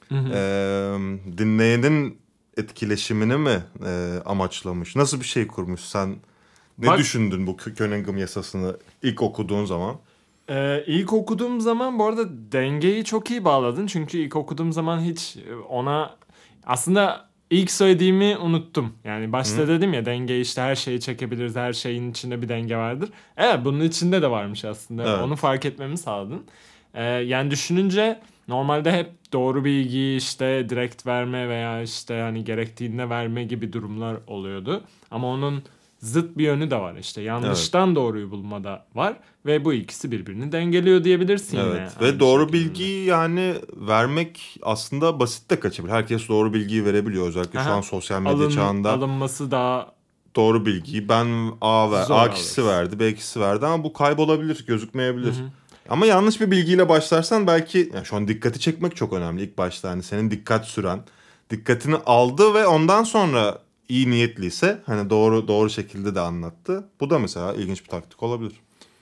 [0.09, 0.29] Hı hı.
[0.33, 0.39] e,
[1.37, 2.17] dinleyenin
[2.57, 4.95] etkileşimini mi e, amaçlamış?
[4.95, 5.81] Nasıl bir şey kurmuş?
[5.81, 6.15] Sen
[6.77, 9.95] ne Bak- düşündün bu Cunningham yasasını ilk okuduğun zaman?
[10.49, 13.87] Ee, ilk okuduğum zaman bu arada dengeyi çok iyi bağladın.
[13.87, 15.37] Çünkü ilk okuduğum zaman hiç
[15.69, 16.15] ona
[16.65, 18.93] aslında ilk söylediğimi unuttum.
[19.03, 21.55] Yani başta dedim ya denge işte her şeyi çekebiliriz.
[21.55, 23.09] Her şeyin içinde bir denge vardır.
[23.37, 25.09] Evet bunun içinde de varmış aslında.
[25.09, 25.23] Evet.
[25.23, 26.43] Onu fark etmemi sağladın.
[26.93, 33.43] Ee, yani düşününce normalde hep doğru bilgiyi işte direkt verme veya işte hani gerektiğinde verme
[33.43, 34.83] gibi durumlar oluyordu.
[35.11, 35.63] Ama onun
[36.03, 37.21] zıt bir yönü de var işte.
[37.21, 41.69] Yanlıştan doğruyu bulma da var ve bu ikisi birbirini dengeliyor diyebilirsin yine.
[41.69, 42.57] Evet ve aynı doğru şekilde.
[42.65, 45.93] bilgiyi yani vermek aslında basit de kaçabilir.
[45.93, 47.71] Herkes doğru bilgiyi verebiliyor özellikle şu Aha.
[47.73, 48.91] an sosyal medya Alın- çağında.
[48.91, 49.93] alınması daha
[50.35, 51.27] Doğru bilgiyi ben
[51.61, 52.77] A ver, Zor A kişisi alırsın.
[52.77, 55.35] verdi, B kişisi verdi ama bu kaybolabilir, gözükmeyebilir.
[55.89, 59.89] Ama yanlış bir bilgiyle başlarsan belki yani şu an dikkati çekmek çok önemli ilk başta
[59.89, 60.99] hani senin dikkat süren,
[61.49, 63.57] dikkatini aldı ve ondan sonra
[63.93, 66.83] iyi niyetliyse hani doğru doğru şekilde de anlattı.
[66.99, 68.53] Bu da mesela ilginç bir taktik olabilir.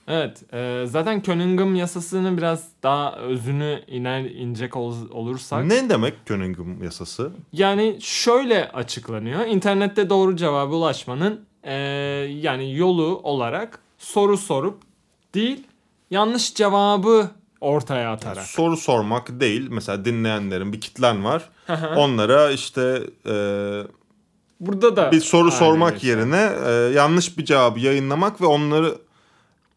[0.08, 6.82] Evet, e, zaten Cunningham yasasını biraz daha özünü iner inecek ol- olursak Ne demek Cunningham
[6.82, 7.30] yasası?
[7.52, 9.46] yani şöyle açıklanıyor.
[9.46, 11.72] İnternette doğru cevaba ulaşmanın e,
[12.40, 14.78] yani yolu olarak soru sorup
[15.34, 15.62] değil
[16.10, 18.44] yanlış cevabı ortaya atarak.
[18.46, 19.68] Soru sormak değil.
[19.70, 21.48] Mesela dinleyenlerin bir kitlen var.
[21.96, 23.34] Onlara işte e,
[24.66, 26.08] Burada da bir soru sormak geçer.
[26.08, 28.94] yerine e, yanlış bir cevabı yayınlamak ve onları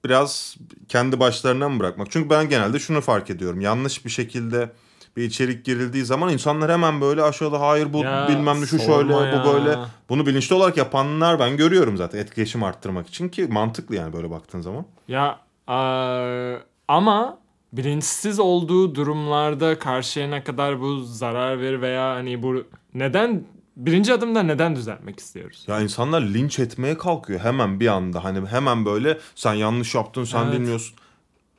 [0.05, 0.55] biraz
[0.87, 2.11] kendi başlarına mı bırakmak?
[2.11, 3.61] Çünkü ben genelde şunu fark ediyorum.
[3.61, 4.69] Yanlış bir şekilde
[5.17, 9.13] bir içerik girildiği zaman insanlar hemen böyle aşağıda hayır bu Ya, bilmem ne şu şöyle
[9.13, 9.43] ya.
[9.43, 9.77] bu böyle.
[10.09, 14.61] Bunu bilinçli olarak yapanlar ben görüyorum zaten etkileşim arttırmak için ki mantıklı yani böyle baktığın
[14.61, 14.85] zaman.
[15.07, 17.37] Ya eee, ama
[17.73, 23.43] bilinçsiz olduğu durumlarda karşıya ne kadar bu zarar verir veya hani bu neden
[23.75, 25.65] birinci adımda neden düzeltmek istiyoruz?
[25.67, 28.23] Ya insanlar linç etmeye kalkıyor hemen bir anda.
[28.23, 30.53] Hani hemen böyle sen yanlış yaptın sen Evet.
[30.53, 30.95] bilmiyorsun.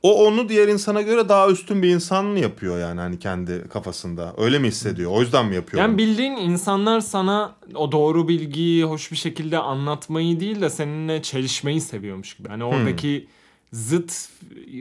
[0.03, 4.35] O onu diğer insana göre daha üstün bir insan mı yapıyor yani hani kendi kafasında?
[4.39, 5.11] Öyle mi hissediyor?
[5.11, 5.83] O yüzden mi yapıyor?
[5.83, 11.81] Yani bildiğin insanlar sana o doğru bilgiyi hoş bir şekilde anlatmayı değil de seninle çelişmeyi
[11.81, 12.49] seviyormuş gibi.
[12.49, 13.27] Hani oradaki
[13.73, 14.29] zıt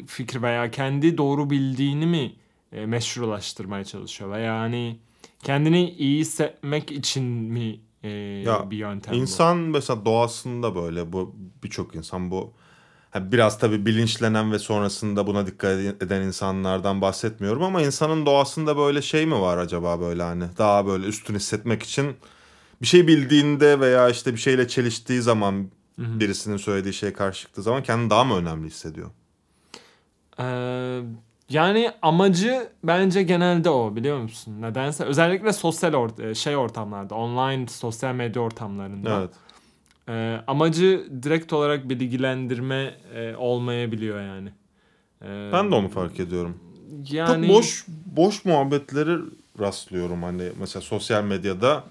[0.08, 2.34] fikir veya kendi doğru bildiğini mi
[2.72, 4.98] e, meşrulaştırmaya çalışıyor veya hani
[5.46, 9.18] kendini iyi hissetmek için mi e, Ya, bir yöntem bu?
[9.18, 12.54] İnsan mesela doğasında böyle bu birçok insan bu
[13.16, 19.26] biraz tabii bilinçlenen ve sonrasında buna dikkat eden insanlardan bahsetmiyorum ama insanın doğasında böyle şey
[19.26, 22.16] mi var acaba böyle hani daha böyle üstün hissetmek için
[22.82, 27.84] bir şey bildiğinde veya işte bir şeyle çeliştiği zaman birisinin söylediği şeye karşı çıktığı zaman
[27.84, 29.10] kendini daha mı önemli hissediyor?
[30.40, 31.02] Ee,
[31.50, 34.62] yani amacı bence genelde o biliyor musun?
[34.62, 39.20] Nedense özellikle sosyal ort- e, şey ortamlarda, online sosyal medya ortamlarında.
[39.20, 39.30] Evet.
[40.10, 44.50] Ee, amacı direkt olarak bilgilendirme e, olmayabiliyor yani.
[45.22, 46.58] Ee, Ben de onu fark ediyorum.
[47.12, 49.18] yani Çok boş boş muhabbetleri
[49.60, 51.84] rastlıyorum hani mesela sosyal medyada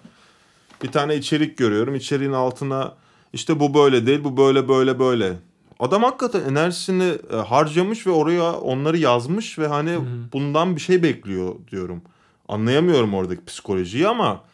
[0.83, 2.95] bir tane içerik görüyorum içeriğin altına
[3.33, 5.33] işte bu böyle değil bu böyle böyle böyle
[5.79, 9.99] adam hakikaten enerjisini e, harcamış ve oraya onları yazmış ve hani
[10.33, 12.03] bundan bir şey bekliyor diyorum.
[12.49, 14.45] Anlayamıyorum oradaki psikolojiyi ama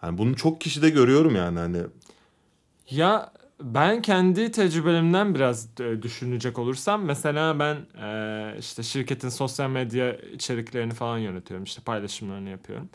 [0.00, 1.78] hani bunu çok kişide görüyorum yani hani.
[2.90, 10.12] Ya ben kendi tecrübelerimden biraz e, düşünecek olursam mesela ben e, işte şirketin sosyal medya
[10.12, 12.88] içeriklerini falan yönetiyorum işte paylaşımlarını yapıyorum.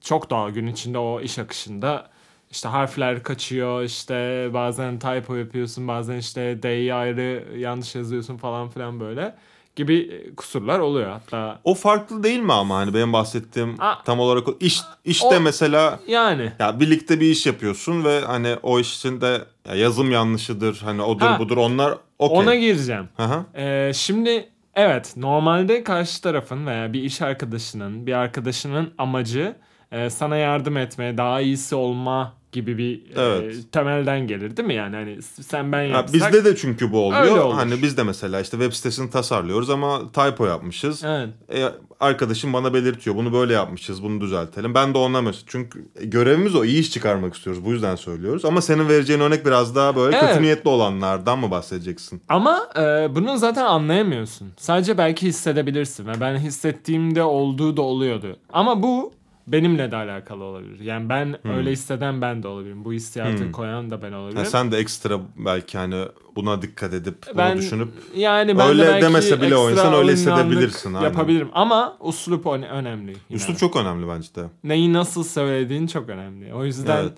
[0.00, 2.10] Çok daha gün içinde o iş akışında
[2.56, 9.00] işte harfler kaçıyor işte bazen typo yapıyorsun bazen işte D'yi ayrı yanlış yazıyorsun falan filan
[9.00, 9.34] böyle
[9.76, 14.02] gibi kusurlar oluyor hatta O farklı değil mi ama hani benim bahsettiğim Aa.
[14.04, 18.56] tam olarak o iş işte O- mesela yani ya birlikte bir iş yapıyorsun ve hani
[18.62, 21.38] o işin de ya yazım yanlışıdır hani odur Ha.
[21.38, 22.38] budur onlar okey.
[22.38, 23.08] ona gireceğim.
[23.16, 23.60] Hı hı.
[23.60, 29.56] Ee, şimdi evet normalde karşı tarafın veya bir iş arkadaşının bir arkadaşının amacı
[29.92, 33.72] e, sana yardım etme daha iyisi olma gibi bir e, Evet.
[33.72, 37.52] temelden gelir değil mi yani hani sen ben yapsak bizde de çünkü bu oluyor.
[37.52, 41.04] Hani biz de mesela işte web sitesini tasarlıyoruz ama typo yapmışız.
[41.04, 41.28] evet.
[41.54, 41.64] E,
[42.00, 43.16] arkadaşım bana belirtiyor.
[43.16, 44.02] Bunu böyle yapmışız.
[44.02, 44.74] Bunu düzeltelim.
[44.74, 45.44] Ben de ona mesela.
[45.46, 46.64] Çünkü görevimiz o.
[46.64, 47.64] iyi iş çıkarmak istiyoruz.
[47.64, 48.44] Bu yüzden söylüyoruz.
[48.44, 50.28] Ama senin vereceğin örnek biraz daha böyle Evet.
[50.30, 52.22] kötü niyetli olanlardan mı bahsedeceksin?
[52.28, 52.80] Ama e,
[53.14, 54.48] bunu zaten anlayamıyorsun.
[54.56, 58.36] Sadece belki hissedebilirsin ve ben hissettiğimde olduğu da oluyordu.
[58.52, 59.12] Ama bu
[59.46, 60.80] benimle de alakalı olabilir.
[60.80, 61.50] Yani ben Hmm.
[61.50, 62.84] öyle hisseden ben de olabilirim.
[62.84, 63.52] Bu hissiyatı Hmm.
[63.52, 64.38] koyan da ben olabilirim.
[64.38, 66.04] Ha, sen de ekstra belki hani
[66.36, 69.94] buna dikkat edip bunu ben düşünüp yani ben Öyle de belki demese bile o insan
[69.94, 71.06] öyle hissedebilirsin, aynen.
[71.08, 73.10] Yapabilirim ama uslup öne- önemli.
[73.10, 73.18] yine.
[73.30, 74.42] üslup çok önemli bence de.
[74.64, 76.54] Neyi nasıl söylediğin çok önemli.
[76.54, 77.12] O yüzden Evet.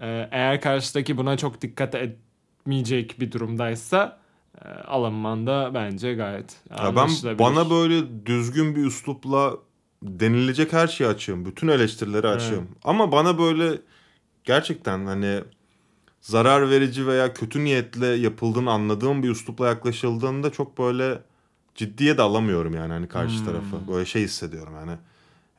[0.00, 4.18] e, eğer karşıdaki buna çok dikkat etmeyecek bir durumdaysa
[4.64, 9.52] e, alınman da bence gayet Ya ben bana böyle düzgün bir üslupla
[10.02, 11.44] denilecek her şeyi açığım.
[11.44, 12.68] Bütün eleştirileri açığım.
[12.84, 13.78] Ama bana böyle
[14.44, 15.40] gerçekten hani
[16.20, 21.18] zarar verici veya kötü niyetle yapıldığını anladığım bir üslupla yaklaşıldığında çok böyle
[21.74, 23.44] ciddiye de alamıyorum yani hani karşı Hmm.
[23.52, 23.88] tarafı.
[23.88, 24.92] Böyle şey hissediyorum yani.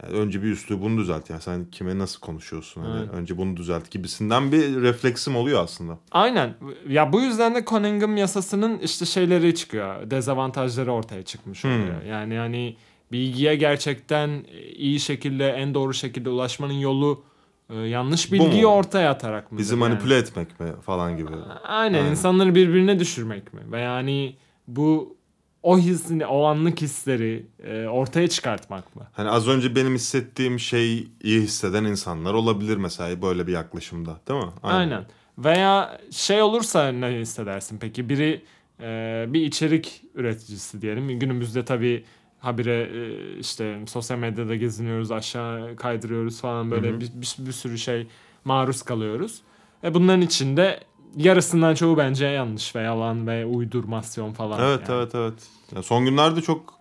[0.03, 3.09] Yani önce bir üslubunu düzelt yani sen kime nasıl konuşuyorsun hani Evet.
[3.13, 5.97] önce bunu düzelt gibisinden bir refleksim oluyor aslında.
[6.11, 6.55] Aynen.
[6.87, 10.11] Ya bu yüzden de Cunningham yasasının işte şeyleri çıkıyor.
[10.11, 11.71] Dezavantajları ortaya çıkmış Hmm.
[11.81, 12.01] oluyor.
[12.03, 12.77] Yani hani
[13.11, 14.45] bilgiye gerçekten
[14.75, 17.23] iyi şekilde en doğru şekilde ulaşmanın yolu
[17.69, 19.57] e, yanlış bilgiyi ortaya atarak mı?
[19.57, 21.31] Bizi manipüle etmek mi falan gibi.
[21.63, 22.11] Aynen, Aynen.
[22.11, 23.61] insanları birbirine düşürmek mi?
[23.71, 24.35] Ve yani
[24.67, 25.19] bu
[25.63, 29.07] o hisini, o anlık hisleri e, ortaya çıkartmak mı?
[29.13, 34.39] Hani az önce benim hissettiğim şeyi iyi hisseden insanlar olabilir mesela böyle bir yaklaşımda değil
[34.45, 34.51] mi?
[34.63, 35.05] Aynen.
[35.37, 38.09] Veya şey olursa ne hissedersin peki?
[38.09, 38.41] Biri
[38.81, 41.19] e, bir içerik üreticisi diyelim.
[41.19, 42.03] Günümüzde tabii
[42.39, 46.99] habire e, işte sosyal medyada geziniyoruz, aşağı kaydırıyoruz falan böyle Hı hı.
[46.99, 48.07] bir, bir, bir sürü şey
[48.45, 49.41] maruz kalıyoruz.
[49.83, 50.79] E bunların içinde
[51.17, 54.59] yarısından çoğu bence yanlış ve yalan ve uydurmasyon falan.
[54.59, 54.97] Evet yani.
[54.99, 55.33] evet evet.
[55.75, 56.73] Ya son günlerde çok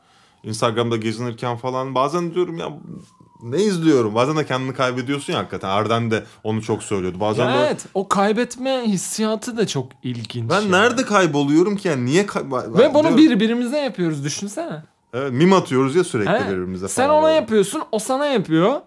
[0.44, 2.73] Instagram'da gezinirken falan bazen diyorum ya
[3.42, 4.14] ne izliyorum?
[4.14, 5.68] Bazen de kendini kaybediyorsun ya hakikaten.
[5.68, 7.21] Arden de onu çok söylüyordu.
[7.21, 10.51] Bazen Ya böyle, evet o kaybetme hissiyatı da çok ilginç.
[10.51, 10.68] ben ya.
[10.68, 14.83] nerede kayboluyorum ki yani niye kay- Ve ben bunu diyorum- birbirimize yapıyoruz düşünsene.
[15.14, 16.47] Evet, mim atıyoruz ya sürekli He?
[16.51, 17.35] birbirimize Sen ona böyle.
[17.35, 18.81] yapıyorsun, o sana yapıyor.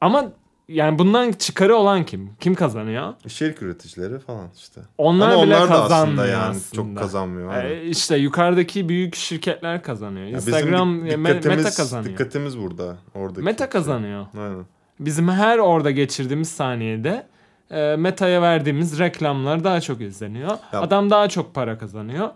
[0.00, 0.24] Ama
[0.68, 2.30] yani bundan çıkarı olan kim?
[2.40, 3.14] Kim kazanıyor?
[3.24, 4.80] İçerik üreticileri falan işte.
[4.98, 6.74] Onlar Ama bile onlar da aslında yani aslında.
[6.94, 7.54] çok kazanmıyor.
[7.64, 10.26] Ee, işte yukarıdaki büyük şirketler kazanıyor.
[10.26, 12.12] Ya bizim Instagram e, dikkatimiz, Meta kazanıyor.
[12.12, 12.96] Dikkatimiz burada.
[13.14, 13.40] Oradaki.
[13.44, 14.26] Meta kazanıyor.
[14.38, 14.64] Aynen.
[15.00, 17.26] Bizim her orada geçirdiğimiz saniyede
[17.70, 20.50] e, Meta'ya verdiğimiz reklamlar daha çok izleniyor.
[20.72, 22.28] Ya- Adam daha çok para kazanıyor.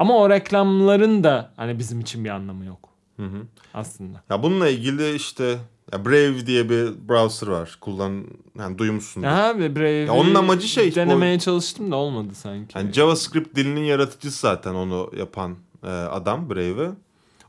[0.00, 3.42] Ama o reklamların da hani bizim için bir anlamı yok Hı hı.
[3.74, 4.22] aslında.
[4.30, 5.58] Ya bununla ilgili işte
[5.92, 7.78] ya Brave diye bir browser var.
[7.80, 8.24] Kullan
[8.58, 9.26] yani duymuşsundur.
[9.26, 12.78] Ha ve Brave'i Ya onun amacı şey, denemeye çalıştım da olmadı sanki.
[12.78, 16.90] Yani JavaScript dilinin yaratıcısı zaten onu yapan e, adam Brave'i.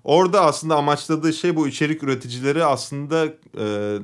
[0.04, 3.26] Orada aslında amaçladığı şey bu içerik üreticileri aslında
[3.60, 3.98] e,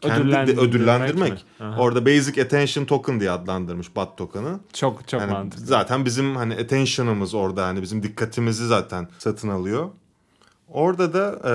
[0.00, 1.44] kendi Ödüllendirmek.
[1.78, 4.60] Orada Basic Attention Token diye adlandırmış BAT token'ı.
[4.72, 5.66] çok çok Yani mantıklı.
[5.66, 9.88] zaten bizim hani attention'ımız orada hani bizim dikkatimizi zaten satın alıyor.
[10.68, 11.52] Orada da e,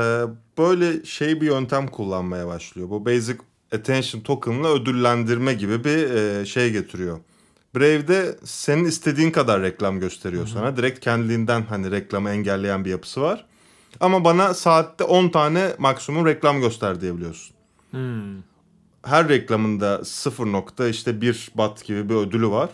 [0.58, 2.90] böyle şey bir yöntem kullanmaya başlıyor.
[2.90, 3.38] Bu basic
[3.76, 7.20] attention token'la ödüllendirme gibi bir e, şey getiriyor.
[7.76, 10.78] Brave'de senin istediğin kadar reklam gösteriyor sana.
[10.78, 13.46] Direkt kendiliğinden hani reklamı engelleyen bir yapısı var.
[14.00, 17.56] Ama bana saatte 10 tane maksimum reklam göster diyebiliyorsun.
[17.92, 18.42] Hmm.
[19.06, 22.70] Her reklamında 0 nokta işte 1 bat gibi bir ödülü var.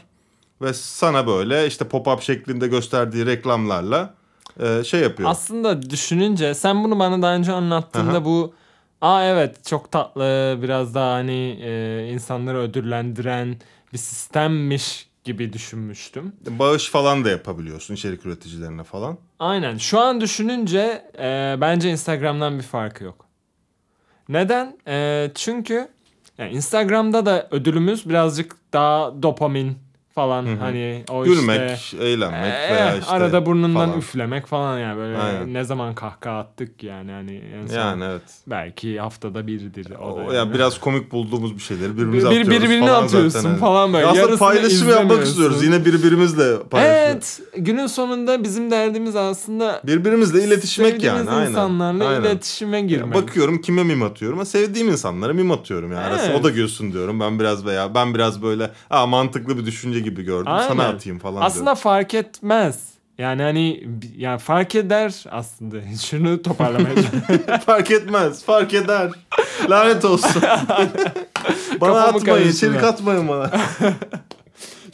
[0.62, 4.14] Ve sana böyle işte pop-up şeklinde gösterdiği reklamlarla
[4.60, 5.30] e, şey yapıyor.
[5.30, 8.26] Aslında düşününce sen bunu bana daha önce anlattığında Aha.
[8.26, 8.54] bu
[9.02, 13.56] aa evet çok tatlı biraz daha hani e, insanları ödüllendiren
[13.94, 16.34] bir sistemmiş gibi düşünmüştüm.
[16.50, 19.18] Bağış falan da yapabiliyorsun içerik üreticilerine falan.
[19.40, 19.78] Aynen.
[19.78, 23.27] Şu an düşününce e, bence Instagram'dan bir farkı yok.
[24.30, 24.78] Neden?
[24.88, 25.88] E, çünkü
[26.38, 29.78] yani Instagram'da da ödülümüz birazcık daha dopamin
[30.18, 30.56] falan Hı hı.
[30.60, 34.00] hani o Gülmek, işte eğlenmek ee, veya işte arada burnundan falan.
[34.00, 35.54] üflemek falan yani böyle Aynen.
[35.54, 38.22] ne zaman kahkaha attık yani hani en son Yani evet.
[38.48, 40.14] belki haftada birdir o da.
[40.14, 40.36] O, yani.
[40.36, 43.58] ya biraz komik bulduğumuz bir şeyleri bir, birbirimize bir, atıyoruz birbirine falan atıyorsun zaten.
[43.58, 44.06] falan böyle.
[44.06, 45.64] Ya aslında paylaşım yapmak istiyoruz.
[45.64, 47.12] Yine birbirimizle paylaşıyoruz.
[47.12, 47.42] Evet.
[47.58, 51.30] Günün sonunda bizim derdimiz aslında Birbirimizle iletişmek yani.
[51.30, 51.50] Aynen.
[51.50, 52.22] insanlarla Aynen.
[52.22, 53.16] iletişime girmek.
[53.16, 54.38] Bakıyorum kime mim atıyorum.
[54.38, 56.04] Ha, sevdiğim insanlara mim atıyorum yani.
[56.04, 56.40] Arası Evet.
[56.40, 57.20] O da gülsün diyorum.
[57.20, 60.52] Ben biraz veya ben biraz böyle Aa, mantıklı bir düşünce gibi gördüm.
[60.52, 60.68] Aynen.
[60.68, 62.90] Sana atayım falan Aslında fark etmez.
[63.18, 65.78] Yani hani yani fark eder aslında.
[66.06, 67.60] Şunu toparlamaya diyorum.
[67.66, 68.44] fark etmez.
[68.46, 69.12] Fark eder.
[69.70, 70.42] Lanet olsun.
[71.82, 72.50] bana Kafamı atmayın.
[72.50, 73.52] içerik atmayın bana.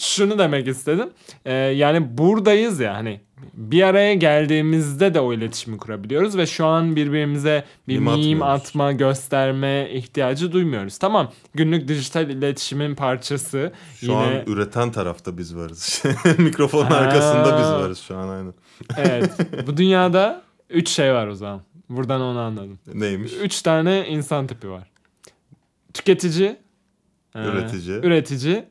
[0.04, 1.10] Şunu demek istedim.
[1.46, 3.22] Ee, yani buradayız ya hani
[3.54, 9.90] bir araya geldiğimizde de o iletişimi kurabiliyoruz ve şu an birbirimize bir meme atma, gösterme
[9.92, 10.98] ihtiyacı duymuyoruz.
[10.98, 11.32] Tamam.
[11.54, 13.72] Günlük dijital iletişimin parçası.
[13.96, 16.04] Şu Yine an üreten tarafta biz varız.
[16.38, 16.96] Mikrofonun Ha.
[16.96, 18.54] arkasında biz varız şu an aynen.
[18.98, 19.32] evet.
[19.68, 21.62] Bu dünyada üç şey var o zaman.
[21.90, 22.80] Buradan onu anladım.
[22.94, 23.34] Neymiş?
[23.34, 24.92] Üç tane insan tipi var.
[25.94, 26.58] Tüketici,
[27.36, 27.40] e,
[28.04, 28.66] Üretici.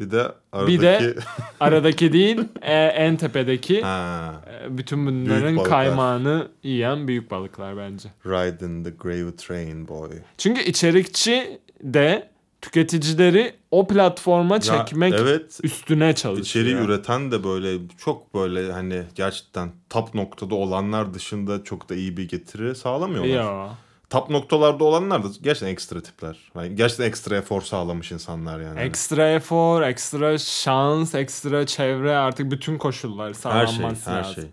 [0.00, 0.78] Bir de aradaki...
[0.78, 1.14] Bir de-
[1.60, 3.82] aradaki değil, e, en tepedeki.
[3.82, 4.32] ha,
[4.64, 8.08] E, Bütün bunların kaymağını yiyen büyük balıklar bence.
[8.26, 10.10] Riding the Gravy Train boy.
[10.38, 12.28] Çünkü içerikçi de
[12.62, 15.58] tüketicileri o platforma Ya, çekmek evet.
[15.62, 16.46] üstüne çalışıyor.
[16.46, 22.16] İçeriği üreten de böyle çok böyle hani gerçekten top noktada olanlar dışında çok da iyi
[22.16, 23.44] bir getiri sağlamıyorlar.
[23.44, 23.68] Yo.
[24.16, 26.38] Top noktalarda olanlar da gerçekten ekstra tipler.
[26.56, 28.80] Yani gerçekten ekstra efor sağlamış insanlar yani.
[28.80, 34.34] Ekstra efor, ekstra şans, ekstra çevre artık bütün koşullar her sağlanması şey, her lazım.
[34.34, 34.44] şey.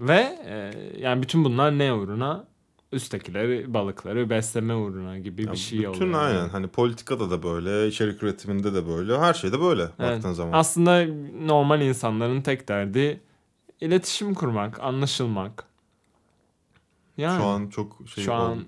[0.00, 2.44] Ve e, yani bütün bunlar ne uğruna?
[2.92, 6.22] Üsttekileri, balıkları besleme uğruna gibi Ya bir şey bütün oluyor.
[6.22, 6.50] aynen yani.
[6.50, 9.98] hani politikada da böyle, içerik üretiminde de böyle, her şeyde böyle Evet.
[9.98, 10.58] baktığın zaman.
[10.58, 11.06] Aslında
[11.46, 13.20] normal insanların tek derdi
[13.80, 15.69] iletişim kurmak, anlaşılmak.
[17.20, 18.58] Yani Şu an çok şey şu an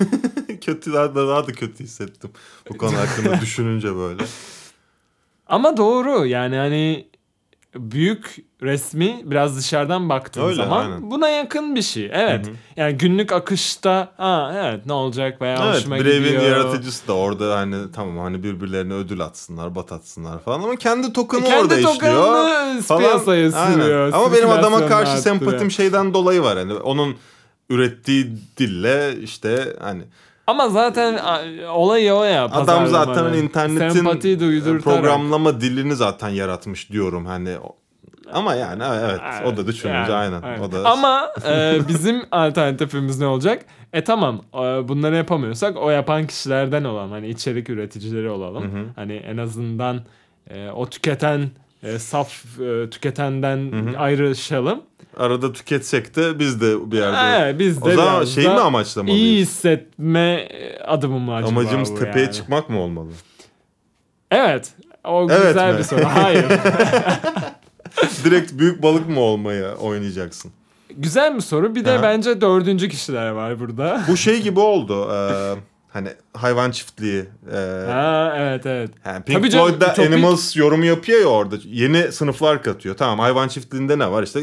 [0.60, 2.30] kötü daha da daha da kötü hissettim
[2.70, 4.22] bu konu hakkında düşününce böyle.
[5.46, 7.08] ama doğru yani hani
[7.74, 11.10] büyük resmi biraz dışarıdan baktığın Öyle, zaman aynen.
[11.10, 12.10] buna yakın bir şey.
[12.12, 12.46] Evet.
[12.46, 12.54] Hı hı.
[12.76, 16.42] Yani günlük akışta ha evet ne olacak veya Evet, hoşuma Brave'in gidiyor.
[16.42, 21.40] yaratıcısı da orada hani tamam hani birbirlerine ödül atsınlar, bat atsınlar falan ama kendi token'ı
[21.42, 21.94] E, Kendi orada işliyor.
[21.94, 23.00] tokenını falan.
[23.00, 24.12] piyasaya sürüyor.
[24.12, 27.16] Ama benim adama karşı sempatim şeyden dolayı var hani onun
[27.70, 30.02] ürettiği dille işte hani
[30.46, 32.44] Ama zaten a- olayı o ya.
[32.44, 37.56] adam zaten hani internetin programlama dilini zaten yaratmış diyorum hani
[38.32, 40.60] ama yani evet o da düşününce Yani, aynen.
[40.60, 43.64] O da Ama e, bizim alternatifimiz ne olacak?
[43.92, 47.10] E tamam e, bunları yapamıyorsak o yapan kişilerden olalım.
[47.10, 48.72] Hani içerik üreticileri olalım.
[48.72, 48.84] Hı hı.
[48.96, 50.00] Hani en azından
[50.50, 51.50] e, o tüketen
[51.86, 53.98] e, saf e, tüketenden Hı hı.
[53.98, 54.80] ayrışalım.
[55.16, 59.20] arada tüketsek de biz de bir yerde E, biz de o zaman şeyi mi amaçlamalıyız?
[59.22, 60.48] iyi hissetme
[60.86, 62.34] adımı mı acaba Amacımız tepeye yani?
[62.34, 63.10] çıkmak mı olmalı?
[64.30, 64.72] Evet.
[65.04, 65.78] O Evet güzel mi?
[65.78, 66.04] bir soru.
[66.04, 66.44] Hayır.
[68.24, 70.52] Direkt büyük balık mı olmayı oynayacaksın?
[70.90, 71.74] güzel bir soru.
[71.74, 72.02] Bir de Aha.
[72.02, 74.00] bence dördüncü kişiler var burada.
[74.08, 75.08] Bu şey gibi oldu.
[75.12, 75.54] e,
[75.96, 77.24] hani hayvan çiftliği.
[77.52, 77.56] e,
[77.90, 78.90] ha evet evet.
[79.06, 80.02] yani Pink Tabii canım, Floyd'da.
[80.02, 81.56] Animals yorumu yapıyor ya orada.
[81.64, 82.96] Yeni sınıflar katıyor.
[82.96, 84.22] Tamam hayvan çiftliğinde ne var?
[84.22, 84.40] İşte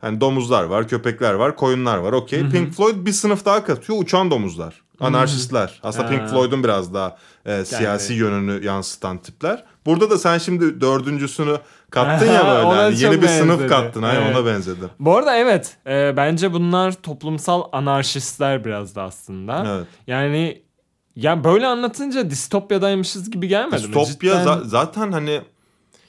[0.00, 2.12] hani domuzlar var, köpekler var, koyunlar var.
[2.12, 2.48] Okey.
[2.48, 3.98] Pink Floyd bir sınıf daha katıyor.
[4.02, 4.82] Uçan domuzlar.
[5.00, 5.80] Anarşistler.
[5.82, 6.26] Aslında Pink Ha.
[6.26, 9.64] Floyd'un biraz daha e, siyasi yönünü yansıtan tipler.
[9.86, 11.56] Burada da sen şimdi dördüncüsünü
[11.90, 12.92] kattın ya böyle.
[12.92, 13.68] Çok yeni bir sınıf benzedi.
[13.68, 14.02] kattın.
[14.02, 14.36] Aynen Evet.
[14.36, 14.84] ona benzedi.
[14.98, 15.76] Bu arada evet.
[15.86, 19.64] e, bence bunlar toplumsal anarşistler biraz da aslında.
[19.76, 19.86] Evet.
[20.06, 20.62] Yani
[21.16, 23.94] ya böyle anlatınca distopyadaymışız gibi gelmedi mi?
[23.94, 25.40] Distopya Cidden- za- zaten hani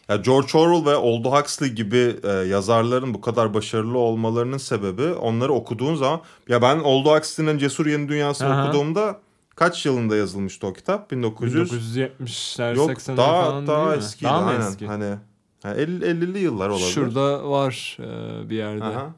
[0.10, 5.54] ya George Orwell ve Aldous Huxley gibi e, yazarların bu kadar başarılı olmalarının sebebi onları
[5.54, 8.64] okuduğun zaman ya ben Aldous Huxley'nin Cesur Yeni Dünyası'nı Aha.
[8.64, 9.20] okuduğumda
[9.56, 11.12] kaç yılında yazılmıştı o kitap?
[11.12, 14.04] 1900 1970'ler Yok 80'ler daha falan daha değil mi?
[14.06, 14.68] eskiydi Daha mı aynen.
[14.68, 14.88] eski?
[14.88, 15.16] Hani
[15.64, 16.88] ha, 50 50'li yıllar olabilir.
[16.92, 18.84] Şurada var e, bir yerde.
[18.84, 19.12] Aha.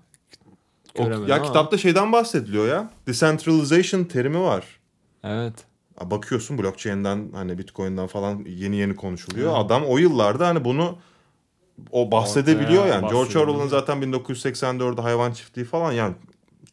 [0.99, 1.41] O- ya ama.
[1.41, 2.89] kitapta şeyden bahsediliyor ya.
[3.07, 4.63] Decentralization terimi var.
[5.23, 5.53] Evet.
[6.01, 9.53] Bakıyorsun blockchain'den hani bitcoin'den falan yeni yeni konuşuluyor.
[9.57, 10.97] Adam o yıllarda hani bunu
[11.91, 13.09] o bahsedebiliyor Ortaya yani.
[13.09, 13.39] George.
[13.39, 16.15] Orwell'ın zaten 1984'de hayvan çiftliği falan yani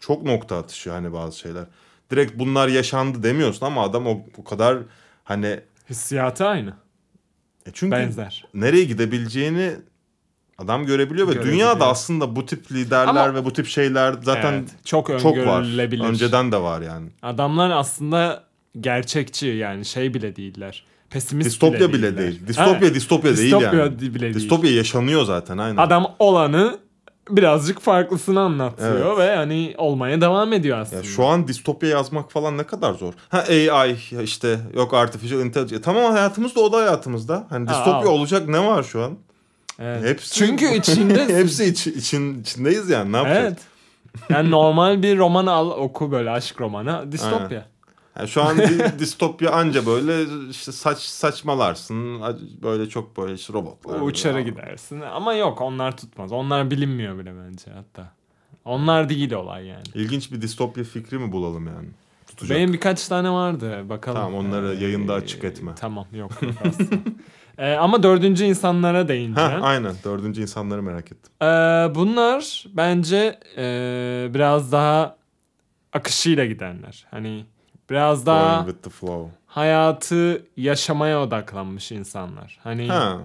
[0.01, 1.65] çok nokta atışı hani bazı şeyler.
[2.11, 4.79] Direkt bunlar yaşandı demiyorsun ama adam o, o kadar
[5.25, 5.61] hani
[5.91, 6.71] Hissiyatı aynı.
[7.67, 8.47] e çünkü Benzer.
[8.55, 9.73] nereye gidebileceğini
[10.59, 11.55] adam görebiliyor ve Görebiliyor.
[11.55, 15.63] dünyada aslında bu tip liderler Ama- ve bu tip şeyler zaten Evet, çok çok var.
[16.09, 17.09] Önceden de var yani.
[17.23, 18.45] Adamlar aslında
[18.81, 20.85] gerçekçi yani şey bile değiller.
[21.11, 22.19] pesimist Distopya bile değiller.
[22.19, 22.47] değil.
[22.47, 24.01] Distopya Ha, distopya değil distopya yani.
[24.01, 24.35] bile değil.
[24.35, 25.77] Distopya yaşanıyor zaten aynen.
[25.77, 26.79] Adam olanı
[27.31, 29.19] birazcık farklısını anlatıyor Evet.
[29.19, 30.97] ve hani olmaya devam ediyor aslında.
[30.97, 33.13] Ya şu an distopya yazmak falan ne kadar zor.
[33.29, 35.81] Ha AI işte yok artificial intelligence.
[35.83, 37.47] Tamam hayatımızda o da hayatımızda.
[37.51, 38.15] Hani Ha, distopya al.
[38.15, 39.19] olacak ne var şu an?
[39.79, 40.05] Evet.
[40.05, 43.45] Hepsi Çünkü içinde hepsi iç, için içindeyiz yani ne yapacağız?
[43.47, 43.59] Evet.
[44.31, 47.67] Yani normal bir roman al oku böyle aşk romanı distopya.
[48.21, 52.21] Yani şu an di- distopya anca böyle işte saç saçmalarsın.
[52.63, 54.01] Böyle çok böyle işte robotlar.
[54.01, 54.51] Uçara böyle.
[54.51, 56.33] gidersin ama yok onlar tutmaz.
[56.33, 58.13] Onlar bilinmiyor bile bence hatta.
[58.65, 59.83] Onlar değil olay yani.
[59.95, 61.89] İlginç bir distopya fikri mi bulalım yani?
[62.27, 62.59] Tutacak.
[62.59, 64.19] Benim birkaç tane vardı bakalım.
[64.23, 65.73] Tamam, onları yayında açık etme.
[65.77, 66.33] Tamam yok.
[67.59, 69.63] Ee, ama dördüncü insanlara Ha değineceğim.
[69.63, 69.95] aynen.
[70.05, 71.33] Dördüncü insanları merak ettim.
[71.43, 71.47] Ee,
[71.95, 73.65] bunlar bence e,
[74.35, 75.17] biraz daha
[75.93, 77.07] akışıyla gidenler.
[77.11, 77.45] Hani
[77.91, 79.31] biraz daha Going with the flow.
[79.47, 82.59] hayatı yaşamaya odaklanmış insanlar.
[82.65, 83.19] Hani Ha.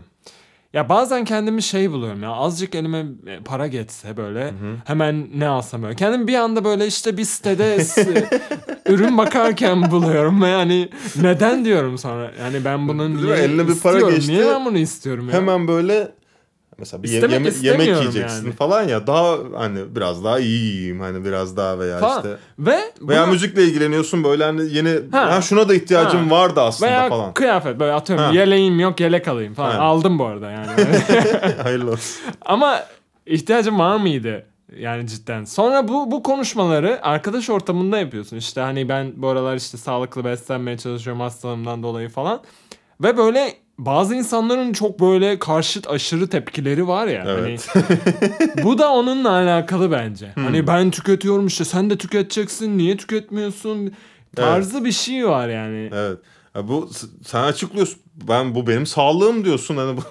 [0.73, 3.05] ya bazen kendimi şey buluyorum ya azıcık elime
[3.45, 4.53] para geçse böyle
[4.85, 5.95] hemen ne alsam böyle.
[5.95, 7.77] Kendimi bir anda böyle işte bir sitede
[8.85, 10.89] ürün bakarken buluyorum ve yani
[11.21, 12.31] neden diyorum sonra.
[12.39, 15.33] Yani ben bunun Değil niye Eline bir para geçti, Niye ben bunu istiyorum ya?
[15.35, 16.11] Hemen böyle
[16.77, 18.55] mesela bir İstemek yeme- yemek yiyeceksin yani.
[18.55, 22.17] falan ya daha hani biraz daha iyi yiyeyim hani biraz daha veya Falan.
[22.17, 25.35] işte Ve veya bunu- müzikle ilgileniyorsun böyle hani yeni Ha.
[25.35, 26.35] ha, şuna da ihtiyacım Ha.
[26.35, 27.33] vardı aslında veya falan.
[27.33, 28.31] kıyafet böyle atıyorum Ha.
[28.31, 29.69] yeleğim yok yelek alayım falan.
[29.69, 29.79] Aynen.
[29.81, 30.67] Aldım bu arada yani.
[31.63, 32.21] Hayırlı olsun.
[32.45, 32.79] Ama
[33.25, 34.45] ihtiyacım var mıydı?
[34.77, 35.43] Yani cidden.
[35.43, 38.37] Sonra bu bu konuşmaları arkadaş ortamında yapıyorsun.
[38.37, 42.41] İşte hani ben bu aralar işte sağlıklı beslenmeye çalışıyorum hastalığımdan dolayı falan.
[43.03, 47.23] Ve böyle bazı insanların çok böyle karşıt aşırı tepkileri var ya.
[47.27, 47.67] Evet.
[47.73, 47.89] Hani
[48.63, 50.31] bu da onunla alakalı bence.
[50.35, 52.77] Hani ben tüketiyorum işte sen de tüketeceksin.
[52.77, 53.93] Niye tüketmiyorsun?
[54.35, 55.89] Tarzı bir şey var yani.
[55.93, 56.17] Evet.
[56.55, 56.89] Ya bu
[57.25, 57.99] sen açıklıyorsun.
[58.27, 60.01] Ben bu benim sağlığım diyorsun hani bu.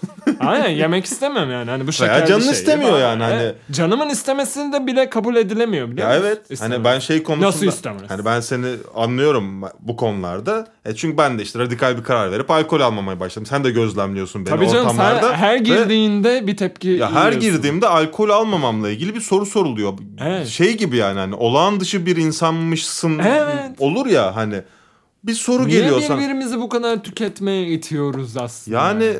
[0.46, 1.70] Aynen yemek istemem yani.
[1.70, 2.52] Hani bu şekerli canın şey.
[2.52, 3.54] istemiyor yani, hani- Evet.
[3.70, 6.26] Canımın istemesini de bile kabul edilemiyor biliyor ya musun?
[6.28, 6.50] evet.
[6.50, 6.72] İstemem.
[6.72, 8.02] Hani ben şey konusunda Nasıl istemez?
[8.08, 10.66] Hani ben seni anlıyorum bu konularda.
[10.84, 13.46] E çünkü ben de işte radikal bir karar verip alkol almamaya başladım.
[13.46, 15.36] Sen de gözlemliyorsun beni Tabii canım ortamlarda.
[15.36, 17.40] her Ve- girdiğinde bir tepki Ya her yiyorsun.
[17.40, 19.92] girdiğimde alkol almamamla ilgili bir soru soruluyor.
[20.20, 20.46] Evet.
[20.46, 23.70] Şey gibi yani hani olağan dışı bir insanmışsın Evet.
[23.78, 24.54] olur ya hani
[25.24, 26.18] bir soru Niye geliyor sana.
[26.18, 28.76] birbirimizi bu kadar tüketmeye itiyoruz aslında?
[28.78, 29.12] Yani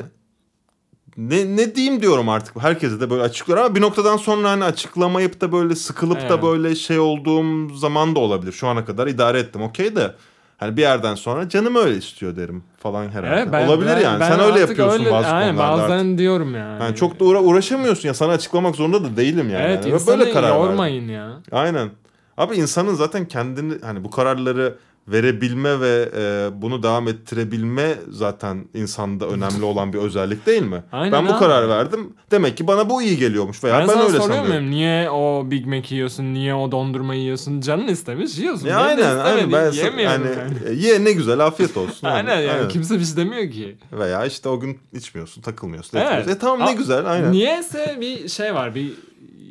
[1.17, 2.63] ne ne diyeyim diyorum artık.
[2.63, 6.43] Herkese de böyle açıklar ama bir noktadan sonra hani açıklamayıp da böyle sıkılıp da Evet.
[6.43, 8.51] böyle şey olduğum zaman da olabilir.
[8.51, 10.15] Şu ana kadar idare ettim okey de.
[10.57, 13.35] Hani bir yerden sonra canım öyle istiyor derim falan herhalde.
[13.41, 14.19] Evet, ben- olabilir ben- yani.
[14.19, 16.17] ben Sen öyle yapıyorsun öyle- bazı aynen, konularda bazen artık.
[16.17, 16.83] diyorum yani.
[16.83, 18.13] Yani çok da uğra- uğraşamıyorsun ya.
[18.13, 19.63] Sana açıklamak zorunda da değilim yani.
[19.63, 20.63] Evet Yani böyle karar verdim.
[20.65, 21.37] yormayın ya.
[21.51, 21.89] Aynen.
[22.37, 24.75] Abi insanın zaten kendini hani bu kararları
[25.07, 30.83] verebilme ve e, bunu devam ettirebilme zaten insanda önemli olan bir özellik değil mi?
[30.91, 31.39] Aynen ben bu abi.
[31.39, 32.13] karar verdim.
[32.31, 34.47] Demek ki bana bu iyi geliyormuş veya Ben, ben, öyle sanıyorum.
[34.47, 34.71] muyum?
[34.71, 36.33] Niye o Big Mac yiyorsun?
[36.33, 37.61] Niye o dondurma yiyorsun?
[37.61, 38.67] Canın istemiş yiyorsun.
[38.67, 40.27] Ya de aynen aynen ben yani, yani.
[40.67, 42.07] e, ye ne güzel afiyet olsun.
[42.07, 42.67] Aynen yani Aynen.
[42.67, 43.77] kimse bir şey demiyor ki.
[43.91, 45.97] Veya işte o gün içmiyorsun, takılmıyorsun.
[45.97, 46.27] Evet.
[46.27, 47.31] E tamam ne A- güzel aynen.
[47.31, 48.75] Niyeyse bir şey var.
[48.75, 48.91] Bir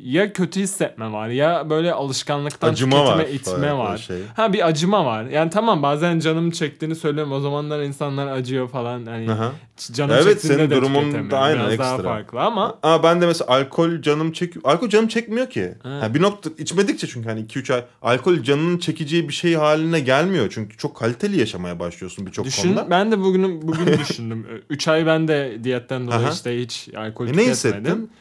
[0.05, 3.97] ya kötü hissetme var ya böyle alışkanlıktan Acıma tüketime var itme var.
[3.97, 4.17] şey.
[4.35, 5.25] Ha bir acıma var.
[5.25, 7.31] Yani tamam bazen canım çektiğini söylüyorum.
[7.31, 9.05] O zamanlar insanlar acıyor falan.
[9.05, 9.51] Hani Aha.
[9.91, 12.09] canım Evet, çektiğinde senin de durumun da aynen, Biraz daha ekstra.
[12.09, 15.73] farklı ama Ama ben de mesela alkol canım çek alkol canım çekmiyor ki.
[15.83, 19.99] Ha, bir nokta içmedikçe çünkü hani 2 3 ay alkol canının çekeceği bir şey haline
[19.99, 20.47] gelmiyor.
[20.55, 22.89] Çünkü çok kaliteli yaşamaya başlıyorsun birçok düşün konuda.
[22.89, 24.47] ben de bugün bugün düşündüm.
[24.69, 26.31] 3 ay ben de diyetten dolayı Aha.
[26.31, 27.51] işte hiç alkol E, ne tüketmedim.
[27.53, 28.11] hissettin?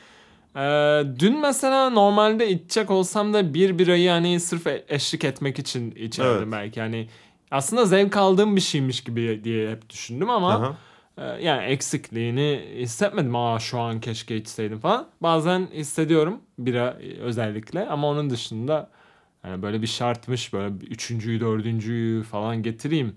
[0.57, 5.91] Ee, dün mesela normalde içecek olsam da bir birayı hani sırf e- eşlik etmek için
[5.91, 6.53] içerdim Evet.
[6.53, 6.81] belki.
[6.81, 7.09] Hani
[7.51, 10.77] aslında zevk aldığım bir şeymiş gibi diye hep düşündüm ama Aha.
[11.19, 13.37] e, yani eksikliğini hissetmedim.
[13.37, 15.07] Aa şu an keşke içseydim falan.
[15.21, 18.91] Bazen hissediyorum bira e, özellikle ama onun dışında
[19.45, 23.17] yani böyle bir şartmış böyle bir üçüncüyü dördüncüyü falan getireyim.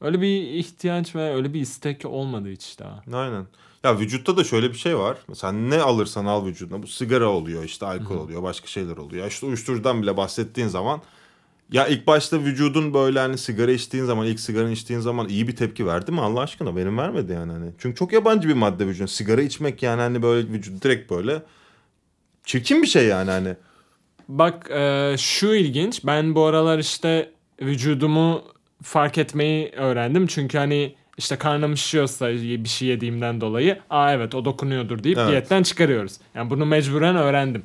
[0.00, 3.02] Öyle bir ihtiyaç ve öyle bir istek olmadı hiç daha.
[3.18, 3.46] Aynen.
[3.84, 5.18] Ya vücutta da şöyle bir şey var.
[5.28, 6.82] Mesela ne alırsan al vücuduna.
[6.82, 9.26] Bu sigara oluyor işte alkol oluyor başka şeyler oluyor.
[9.26, 11.00] İşte uyuşturucudan bile bahsettiğin zaman
[11.72, 15.56] ya ilk başta vücudun böyle hani sigara içtiğin zaman ilk sigara içtiğin zaman iyi bir
[15.56, 17.70] tepki verdi mi Allah aşkına benim vermedi yani hani.
[17.78, 19.06] Çünkü çok yabancı bir madde vücudun.
[19.06, 21.42] Sigara içmek yani hani böyle vücut direkt böyle
[22.44, 23.56] çirkin bir şey yani hani.
[24.28, 26.04] Bak e, şu ilginç.
[26.04, 27.30] Ben bu aralar işte
[27.62, 28.42] vücudumu
[28.82, 30.26] fark etmeyi öğrendim.
[30.26, 35.28] Çünkü hani işte karnım şişiyorsa bir şey yediğimden dolayı aa evet o dokunuyordur deyip Evet.
[35.30, 36.12] diyetten çıkarıyoruz.
[36.34, 37.62] Yani bunu mecburen öğrendim.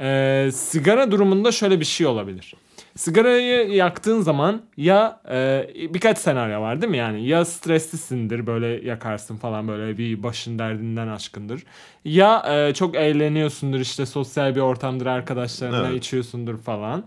[0.00, 2.54] E, sigara durumunda şöyle bir şey olabilir.
[2.96, 9.36] sigarayı yaktığın zaman ya e, birkaç senaryo var değil mi yani ya streslisindir böyle yakarsın
[9.36, 11.62] falan böyle bir başın derdinden aşkındır
[12.04, 15.98] ya e, çok eğleniyorsundur işte sosyal bir ortamdır arkadaşlarınla Evet.
[15.98, 17.04] içiyorsundur falan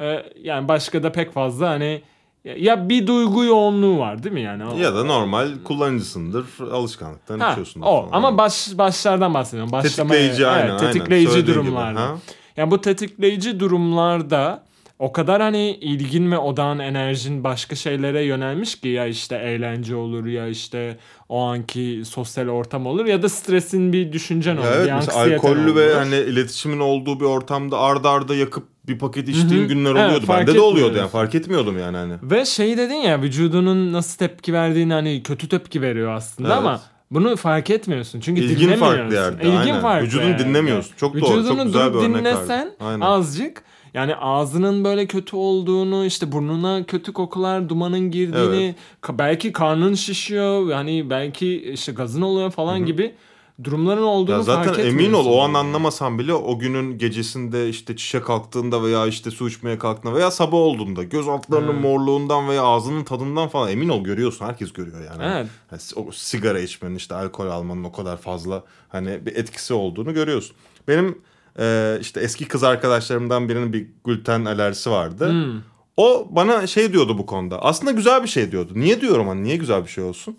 [0.00, 2.02] E, yani başka da pek fazla hani
[2.44, 7.50] ya bir duygu yoğunluğu var değil mi yani O- Ya da normal kullanıcısındır, alışkanlıktan Ha,
[7.50, 8.12] içiyorsundur o falan.
[8.12, 9.72] ama baş başlardan bahsediyorum.
[9.72, 10.92] Başlamaya, tetikleyici aynen, evet, aynen.
[10.92, 12.00] tetikleyici gibi, durumlarda.
[12.00, 12.16] ha?
[12.56, 14.68] Yani bu tetikleyici durumlarda
[14.98, 20.26] o kadar hani ilgin ve odağın enerjin başka şeylere yönelmiş ki ya işte eğlence olur
[20.26, 24.66] ya işte o anki sosyal ortam olur ya da stresin bir düşüncen olur.
[24.66, 25.96] Ya evet bir alkollü ve olur.
[25.98, 29.68] hani iletişimin olduğu bir ortamda arda arda yakıp bir paket içtiğin Hı hı.
[29.68, 30.26] günler Evet, oluyordu.
[30.26, 32.14] fark Bende de oluyordu yani fark etmiyordum yani hani.
[32.22, 36.58] Ve şey dedin ya vücudunun nasıl tepki verdiğini hani kötü tepki veriyor aslında Evet.
[36.58, 36.80] ama
[37.10, 38.20] bunu fark etmiyorsun.
[38.20, 38.96] Çünkü İlgin dinlemiyorsun.
[38.96, 39.42] farklı yerde.
[39.44, 39.80] İlgin aynen.
[39.80, 40.44] farklı Vücudun yerde.
[40.44, 40.92] dinlemiyorsun.
[40.96, 41.20] Çok doğru.
[41.20, 42.70] Çok Vücudunu güzel bir örnek dinlesen.
[42.80, 43.00] Aynen.
[43.00, 43.62] azıcık
[43.94, 50.68] yani ağzının böyle kötü olduğunu işte burnuna kötü kokular dumanın girdiğini ka- belki karnın şişiyor
[50.70, 53.14] yani belki işte gazın oluyor falan gibi
[53.64, 57.96] durumların olduğunu Ya zaten fark emin ol o an anlamasan bile o günün gecesinde işte
[57.96, 61.80] çişe kalktığında veya işte su içmeye kalktığında veya sabah olduğunda göz altlarının Hmm.
[61.80, 64.46] morluğundan veya ağzının tadından falan emin ol görüyorsun.
[64.46, 65.22] Herkes görüyor yani.
[65.24, 65.46] Evet.
[65.72, 70.56] Yani o sigara içmenin işte alkol almanın o kadar fazla hani bir etkisi olduğunu görüyorsun.
[70.88, 71.18] Benim
[71.58, 75.30] e, işte eski kız arkadaşlarımdan birinin bir gluten alerjisi vardı.
[75.30, 75.60] Hmm.
[75.96, 77.62] O bana şey diyordu bu konuda.
[77.62, 78.72] Aslında güzel bir şey diyordu.
[78.74, 80.36] Niye diyorum hani niye güzel bir şey olsun?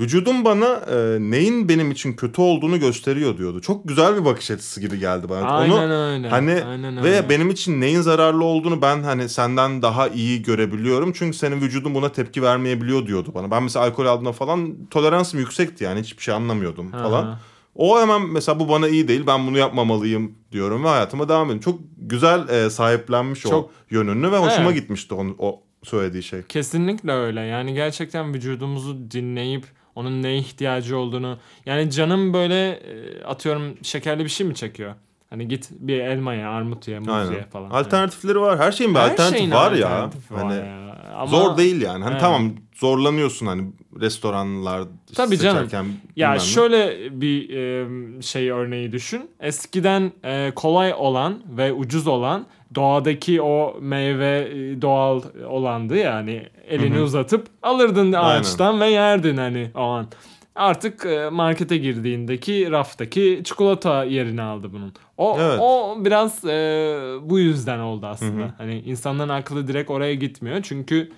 [0.00, 3.60] Vücudum bana e, neyin benim için kötü olduğunu gösteriyor diyordu.
[3.60, 5.48] Çok güzel bir bakış açısı gibi geldi bana.
[5.48, 6.28] Aynen Onu öyle.
[6.28, 7.28] hani Aynen ve öyle.
[7.28, 11.12] benim için neyin zararlı olduğunu ben hani senden daha iyi görebiliyorum.
[11.12, 13.50] Çünkü senin vücudun buna tepki vermeyebiliyor diyordu bana.
[13.50, 17.26] Ben mesela alkol aldığımda falan toleransım yüksekti yani hiçbir şey anlamıyordum falan.
[17.26, 17.40] Aha.
[17.74, 21.60] O hemen mesela bu bana iyi değil ben bunu yapmamalıyım diyorum ve hayatıma devam ediyorum.
[21.62, 24.74] Çok güzel e, sahiplenmiş o Çok- yönünü ve hoşuma Evet.
[24.80, 26.42] gitmişti onun, o söylediği şey.
[26.42, 27.40] Kesinlikle öyle.
[27.40, 29.64] Yani gerçekten vücudumuzu dinleyip
[29.94, 34.94] onun neye ihtiyacı olduğunu yani canım böyle e, atıyorum şekerli bir şey mi çekiyor?
[35.30, 37.48] Hani git bir elmaya, armut ye, muz ye Aynen.
[37.50, 37.70] falan.
[37.70, 38.58] Alternatifleri var.
[38.58, 39.90] Her şeyin bir Her alternatif şeyin var ya.
[39.90, 40.98] var Hani ya.
[41.16, 42.02] Ama- zor değil yani.
[42.04, 42.20] Hani Evet.
[42.20, 44.84] tamam zorlanıyorsun hani restoranlar
[45.14, 45.64] Tabii canım.
[45.64, 45.84] seçerken
[46.16, 46.40] Ya bilmem ne.
[46.40, 49.30] şöyle bir e, şey örneği düşün.
[49.40, 56.94] Eskiden e, kolay olan ve ucuz olan doğadaki o meyve e, doğal olandı yani elini
[56.94, 57.04] Hı hı.
[57.04, 58.40] uzatıp alırdın Aynen.
[58.40, 60.06] ağaçtan ve yerdin hani o an.
[60.54, 64.92] Artık e, markete girdiğindeki raftaki çikolata yerini aldı bunun.
[65.16, 65.58] O Evet.
[65.62, 68.42] o biraz e, bu yüzden oldu aslında.
[68.42, 68.52] Hı hı.
[68.58, 70.58] Hani insanların aklı direkt oraya gitmiyor.
[70.62, 71.12] Çünkü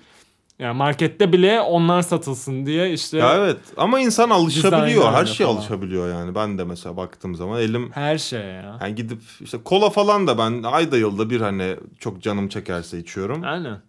[0.59, 5.13] yani markette bile onlar satılsın diye işte Ya evet ama insan alışabiliyor.
[5.13, 5.57] Her şey falan.
[5.57, 6.35] alışabiliyor yani.
[6.35, 8.77] Ben de mesela baktığım zaman elim her şey ya.
[8.81, 13.43] yani gidip işte kola falan da ben ayda yılda bir hani çok canım çekerse içiyorum.
[13.43, 13.81] Aynen.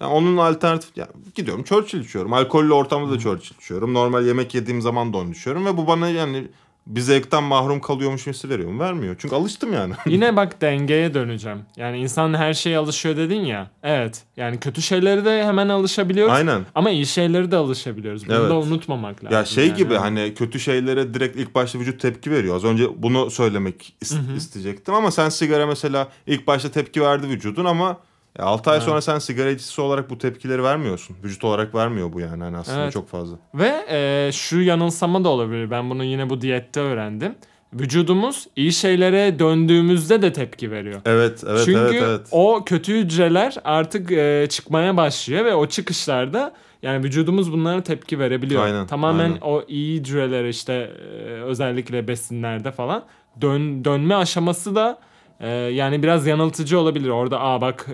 [0.00, 2.32] Yani onun alternatif ya gidiyorum Churchill içiyorum.
[2.32, 3.94] Alkollü ortamda da Churchill içiyorum.
[3.94, 6.48] Normal yemek yediğim zaman da onu içiyorum ve bu bana yani
[6.86, 8.80] bir zevkten mahrum kalıyormuş hissi veriyor mu?
[8.80, 9.16] Vermiyor.
[9.18, 9.94] Çünkü alıştım yani.
[10.06, 11.58] Yine bak dengeye döneceğim.
[11.76, 13.70] Yani insan her şeye alışıyor dedin ya.
[13.82, 14.22] Evet.
[14.36, 16.32] Yani kötü şeyleri de hemen alışabiliyoruz.
[16.34, 16.60] Aynen.
[16.74, 18.26] Ama iyi şeyleri de alışabiliyoruz.
[18.28, 18.50] Bunu Evet.
[18.50, 19.38] da unutmamak lazım.
[19.38, 19.76] Ya şey yani.
[19.76, 22.56] gibi hani kötü şeylere direkt ilk başta vücut tepki veriyor.
[22.56, 27.64] Az önce bunu söylemek is- isteyecektim ama sen sigara mesela ilk başta tepki verdi vücudun
[27.64, 27.96] ama
[28.38, 28.86] 6 ay Evet.
[28.86, 31.16] sonra sen sigara içicisi olarak bu tepkileri vermiyorsun.
[31.24, 32.92] Vücut olarak vermiyor bu yani hani aslında Evet.
[32.92, 33.36] çok fazla.
[33.54, 35.70] Ve e, şu yanılsama da olabilir.
[35.70, 37.34] Ben bunu yine bu diyette öğrendim.
[37.72, 41.00] Vücudumuz iyi şeylere döndüğümüzde de tepki veriyor.
[41.04, 42.20] Evet, evet, Çünkü evet, evet.
[42.30, 48.62] o kötü hücreler artık e, çıkmaya başlıyor ve o çıkışlarda yani vücudumuz bunlara tepki verebiliyor.
[48.64, 49.40] Aynen, Tamamen aynen.
[49.40, 53.04] o iyi hücreler işte e, özellikle besinlerde falan
[53.40, 54.98] dön, dönme aşaması da
[55.40, 57.08] e, yani biraz yanıltıcı olabilir.
[57.08, 57.86] Orada aa bak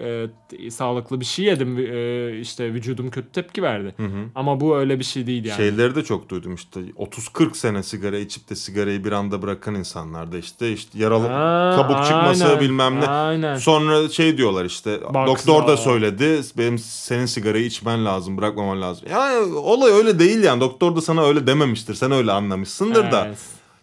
[0.59, 3.95] e, sağlıklı bir şey yedim e, işte vücudum kötü tepki verdi.
[3.97, 4.24] Hı hı.
[4.34, 5.57] Ama bu öyle bir şey değil yani.
[5.57, 10.38] Şeyleri de çok duydum işte 30-40 sene sigara içip de sigarayı bir anda bırakan insanlarda
[10.38, 13.07] işte işte yaralı Ha, kabuk çıkması aynen, bilmem ne.
[13.07, 13.57] Aynen.
[13.57, 19.09] Sonra şey diyorlar işte Bak doktor da söyledi benim senin sigarayı içmen lazım bırakmaman lazım.
[19.11, 23.34] Yani olay öyle değil yani doktor da sana öyle dememiştir sen öyle anlamışsındır da.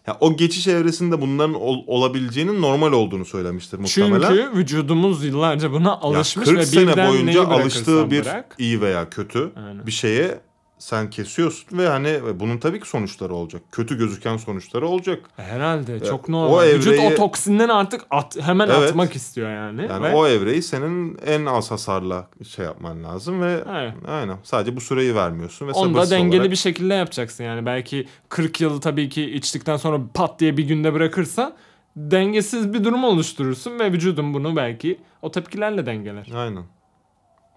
[0.07, 0.17] Evet.
[0.21, 4.27] Ya o geçiş evresinde bunların ol- olabileceğinin normal olduğunu söylemiştir muhtemelen.
[4.29, 8.55] Çünkü vücudumuz yıllarca buna Ya alışmış 40 ve sene boyunca alıştığı bir bırak.
[8.59, 9.87] iyi veya kötü Aynen.
[9.87, 10.39] bir şeye
[10.79, 13.61] sen kesiyorsun ve hani bunun tabii ki sonuçları olacak.
[13.71, 15.19] Kötü gözüken sonuçları olacak.
[15.35, 16.63] Herhalde çok o normal.
[16.67, 18.89] Vücut evreyi- o toksinden artık at, hemen Evet.
[18.89, 19.81] atmak istiyor yani.
[19.89, 23.93] Yani Ve- o evreyi senin en az hasarla şey yapman lazım ve Evet.
[24.07, 27.65] aynen sadece bu süreyi vermiyorsun ve Onu da dengeli olarak bir şekilde yapacaksın yani.
[27.65, 31.53] Belki 40 yılı tabii ki içtikten sonra pat diye bir günde bırakırsan
[31.95, 36.29] dengesiz bir durum oluşturursun ve vücudun bunu belki o tepkilerle dengeler.
[36.35, 36.63] Aynen.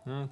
[0.06, 0.30] Evet.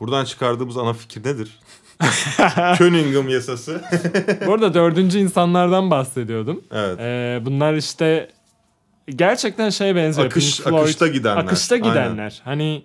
[0.00, 1.58] Buradan çıkardığımız ana fikir nedir?
[2.78, 3.84] Cunningham yasası.
[4.46, 6.64] Bu arada dördüncü insanlardan bahsediyordum.
[6.72, 7.00] evet.
[7.00, 8.30] Ee, bunlar işte
[9.08, 10.26] gerçekten şeye benziyor.
[10.26, 11.42] Akış, Floyd, akışta gidenler.
[11.42, 11.88] Akışta Aynen.
[11.88, 12.40] gidenler.
[12.44, 12.84] Hani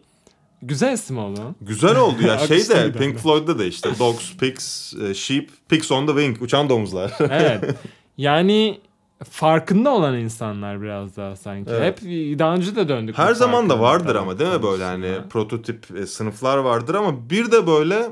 [0.61, 1.55] güzel isim oldu.
[1.61, 2.37] Güzel oldu ya.
[2.47, 2.93] şey de gidenler.
[2.93, 6.41] Pink Floyd'da da işte Dogs, Pigs, e, Sheep, Pigs on the Wing.
[6.41, 7.11] Uçan domuzlar.
[7.19, 7.63] Evet.
[8.17, 8.79] yani
[9.23, 11.71] farkında olan insanlar biraz daha sanki.
[11.71, 12.01] Evet.
[12.01, 12.09] Hep
[12.39, 13.17] daha önce de döndük.
[13.17, 17.51] Her zaman da vardır ama değil mi böyle hani prototip e, sınıflar vardır ama bir
[17.51, 18.11] de böyle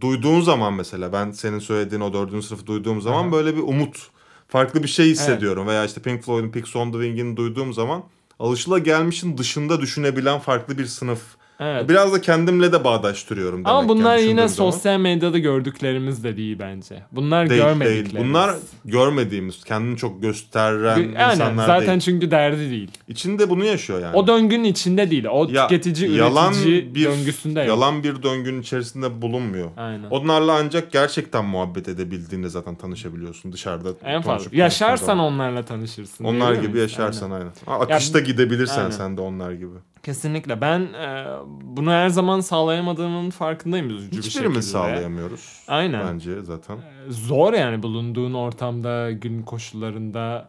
[0.00, 3.32] duyduğun zaman mesela ben senin söylediğin o dördüncü sınıfı duyduğum zaman Aha.
[3.32, 4.10] böyle bir umut
[4.48, 8.04] farklı bir şey hissediyorum veya işte Pink Floyd'un Pigs on the Wing'ini duyduğum zaman
[8.38, 11.20] alışılagelmişin dışında düşünebilen farklı bir sınıf.
[11.60, 11.88] Evet.
[11.88, 14.70] Biraz da kendimle de bağdaştırıyorum demek Ama bunlar yani yine zaman.
[14.70, 17.02] sosyal medyada gördüklerimiz de değil bence.
[17.12, 18.14] Bunlar değil, görmediklerimiz.
[18.14, 18.24] değil.
[18.28, 18.54] Bunlar
[18.84, 22.00] görmediğimiz, kendini çok gösteren Aynen, insanlar zaten değil.
[22.00, 22.90] çünkü derdi değil.
[23.08, 24.16] İçinde bunu yaşıyor yani.
[24.16, 25.26] O döngünün içinde değil.
[25.30, 27.68] O Ya, tüketici yalan üretici bir döngüsünde yok.
[27.68, 29.70] yalan bir döngünün içerisinde bulunmuyor.
[29.76, 30.10] Aynen.
[30.10, 33.88] Onlarla ancak gerçekten muhabbet edebildiğinde zaten tanışabiliyorsun dışarıda.
[34.04, 34.50] en fazla.
[34.52, 36.24] Yaşarsan onlarla tanışırsın.
[36.24, 37.46] onlar gibi yaşarsan Aynen.
[37.68, 37.80] aynen.
[37.84, 38.90] Akışta gidebilirsen aynen.
[38.90, 39.74] sen de onlar gibi.
[40.02, 40.60] Kesinlikle.
[40.60, 41.26] Ben e,
[41.62, 44.28] bunu her zaman sağlayamadığımın farkındayım üzücü bir şekilde.
[44.28, 45.62] Hiçbirimiz sağlayamıyoruz.
[45.68, 46.06] Aynen.
[46.06, 46.76] Bence zaten.
[46.76, 50.48] E, Zor yani bulunduğun ortamda, gün koşullarında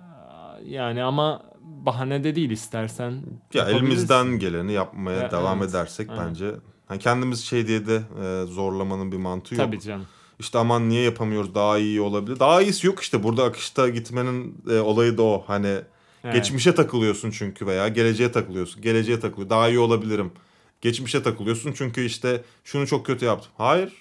[0.62, 3.22] e, yani ama bahane de değil istersen.
[3.54, 5.70] Ya elimizden geleni yapmaya Ya, devam evet.
[5.70, 6.28] edersek Aynen.
[6.28, 6.52] bence
[6.88, 9.66] hani kendimiz şey diye de e, zorlamanın bir mantığı yok.
[9.66, 10.06] Tabii canım.
[10.39, 12.39] İşte aman niye yapamıyoruz daha iyi olabilir.
[12.39, 15.43] Daha iyisi yok işte burada akışta gitmenin e, olayı da o.
[15.47, 15.76] Hani
[16.24, 16.36] Evet.
[16.36, 18.82] Geçmişe takılıyorsun çünkü veya geleceğe takılıyorsun.
[18.82, 19.49] Geleceğe takılıyor.
[19.49, 20.32] Daha iyi olabilirim.
[20.82, 23.51] Geçmişe takılıyorsun çünkü işte şunu çok kötü yaptım.
[23.57, 23.93] Hayır.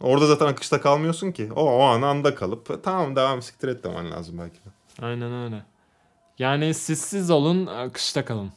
[0.00, 1.48] Orada zaten akışta kalmıyorsun ki.
[1.56, 4.68] O, o an anda kalıp "E, tamam devam siktir et demen lazım belki de.
[5.06, 5.64] Aynen öyle.
[6.38, 8.52] Yani sizsiz olun, akışta kalın.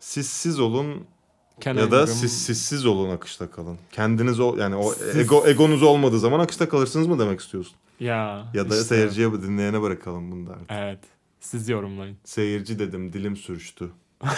[0.00, 1.06] Sissiz olun
[1.60, 3.78] Kenan ya da siz sessiz olun akışta kalın.
[3.92, 7.74] Kendiniz ol yani o Siz- ego egonuz olmadığı zaman akışta kalırsınız mı demek istiyorsun?
[8.00, 8.84] Ya, Ya da işte.
[8.84, 10.70] seyirciye dinleyene bırakalım bunu da artık.
[10.70, 10.98] Evet.
[11.42, 12.16] Siz yorumlayın.
[12.24, 13.90] Seyirci dedim dilim sürçtü.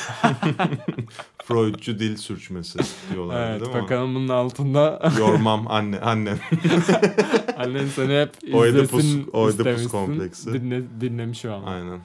[1.44, 2.78] Freudcu dil sürçmesi
[3.12, 3.82] diyorlar Evet, değil mi?
[3.82, 6.38] bakalım bunun altında Yormam anne annem.
[7.58, 9.88] annen seni hep Oedipus- izlesin Oedipus istemişsin.
[9.88, 10.52] kompleksi.
[10.52, 11.66] Dinle, dinlemiş o ama.
[11.70, 12.00] Aynen.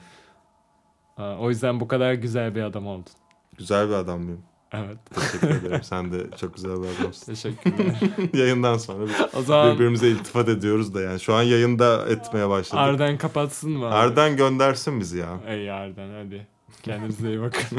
[1.38, 3.12] O yüzden bu kadar güzel bir adam oldun.
[3.58, 4.42] Güzel bir adam mıyım?
[4.72, 4.98] Evet.
[5.14, 5.82] Teşekkür ederim.
[5.82, 7.26] Sen de çok güzel bir adamsın.
[7.34, 8.00] Teşekkürler.
[8.32, 11.20] Yayından sonra biz o zaman birbirimize iltifat ediyoruz da yani.
[11.20, 12.78] Şu an yayında etmeye başladık.
[12.84, 13.86] Arden kapatsın mı?
[13.86, 13.94] abi?
[13.94, 15.40] Arden göndersin bizi ya.
[15.46, 16.46] Ey Arden hadi.
[16.82, 17.78] Kendinize iyi bakın.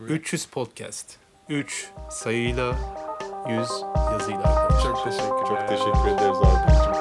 [0.08, 1.16] 300 Podcast.
[1.48, 2.76] 3 sayıyla
[3.48, 3.58] 100
[4.12, 4.82] yazıyla arkadaşlar.
[4.82, 5.44] Çok teşekkürler.
[5.48, 6.97] Çok teşekkür ederiz Arden.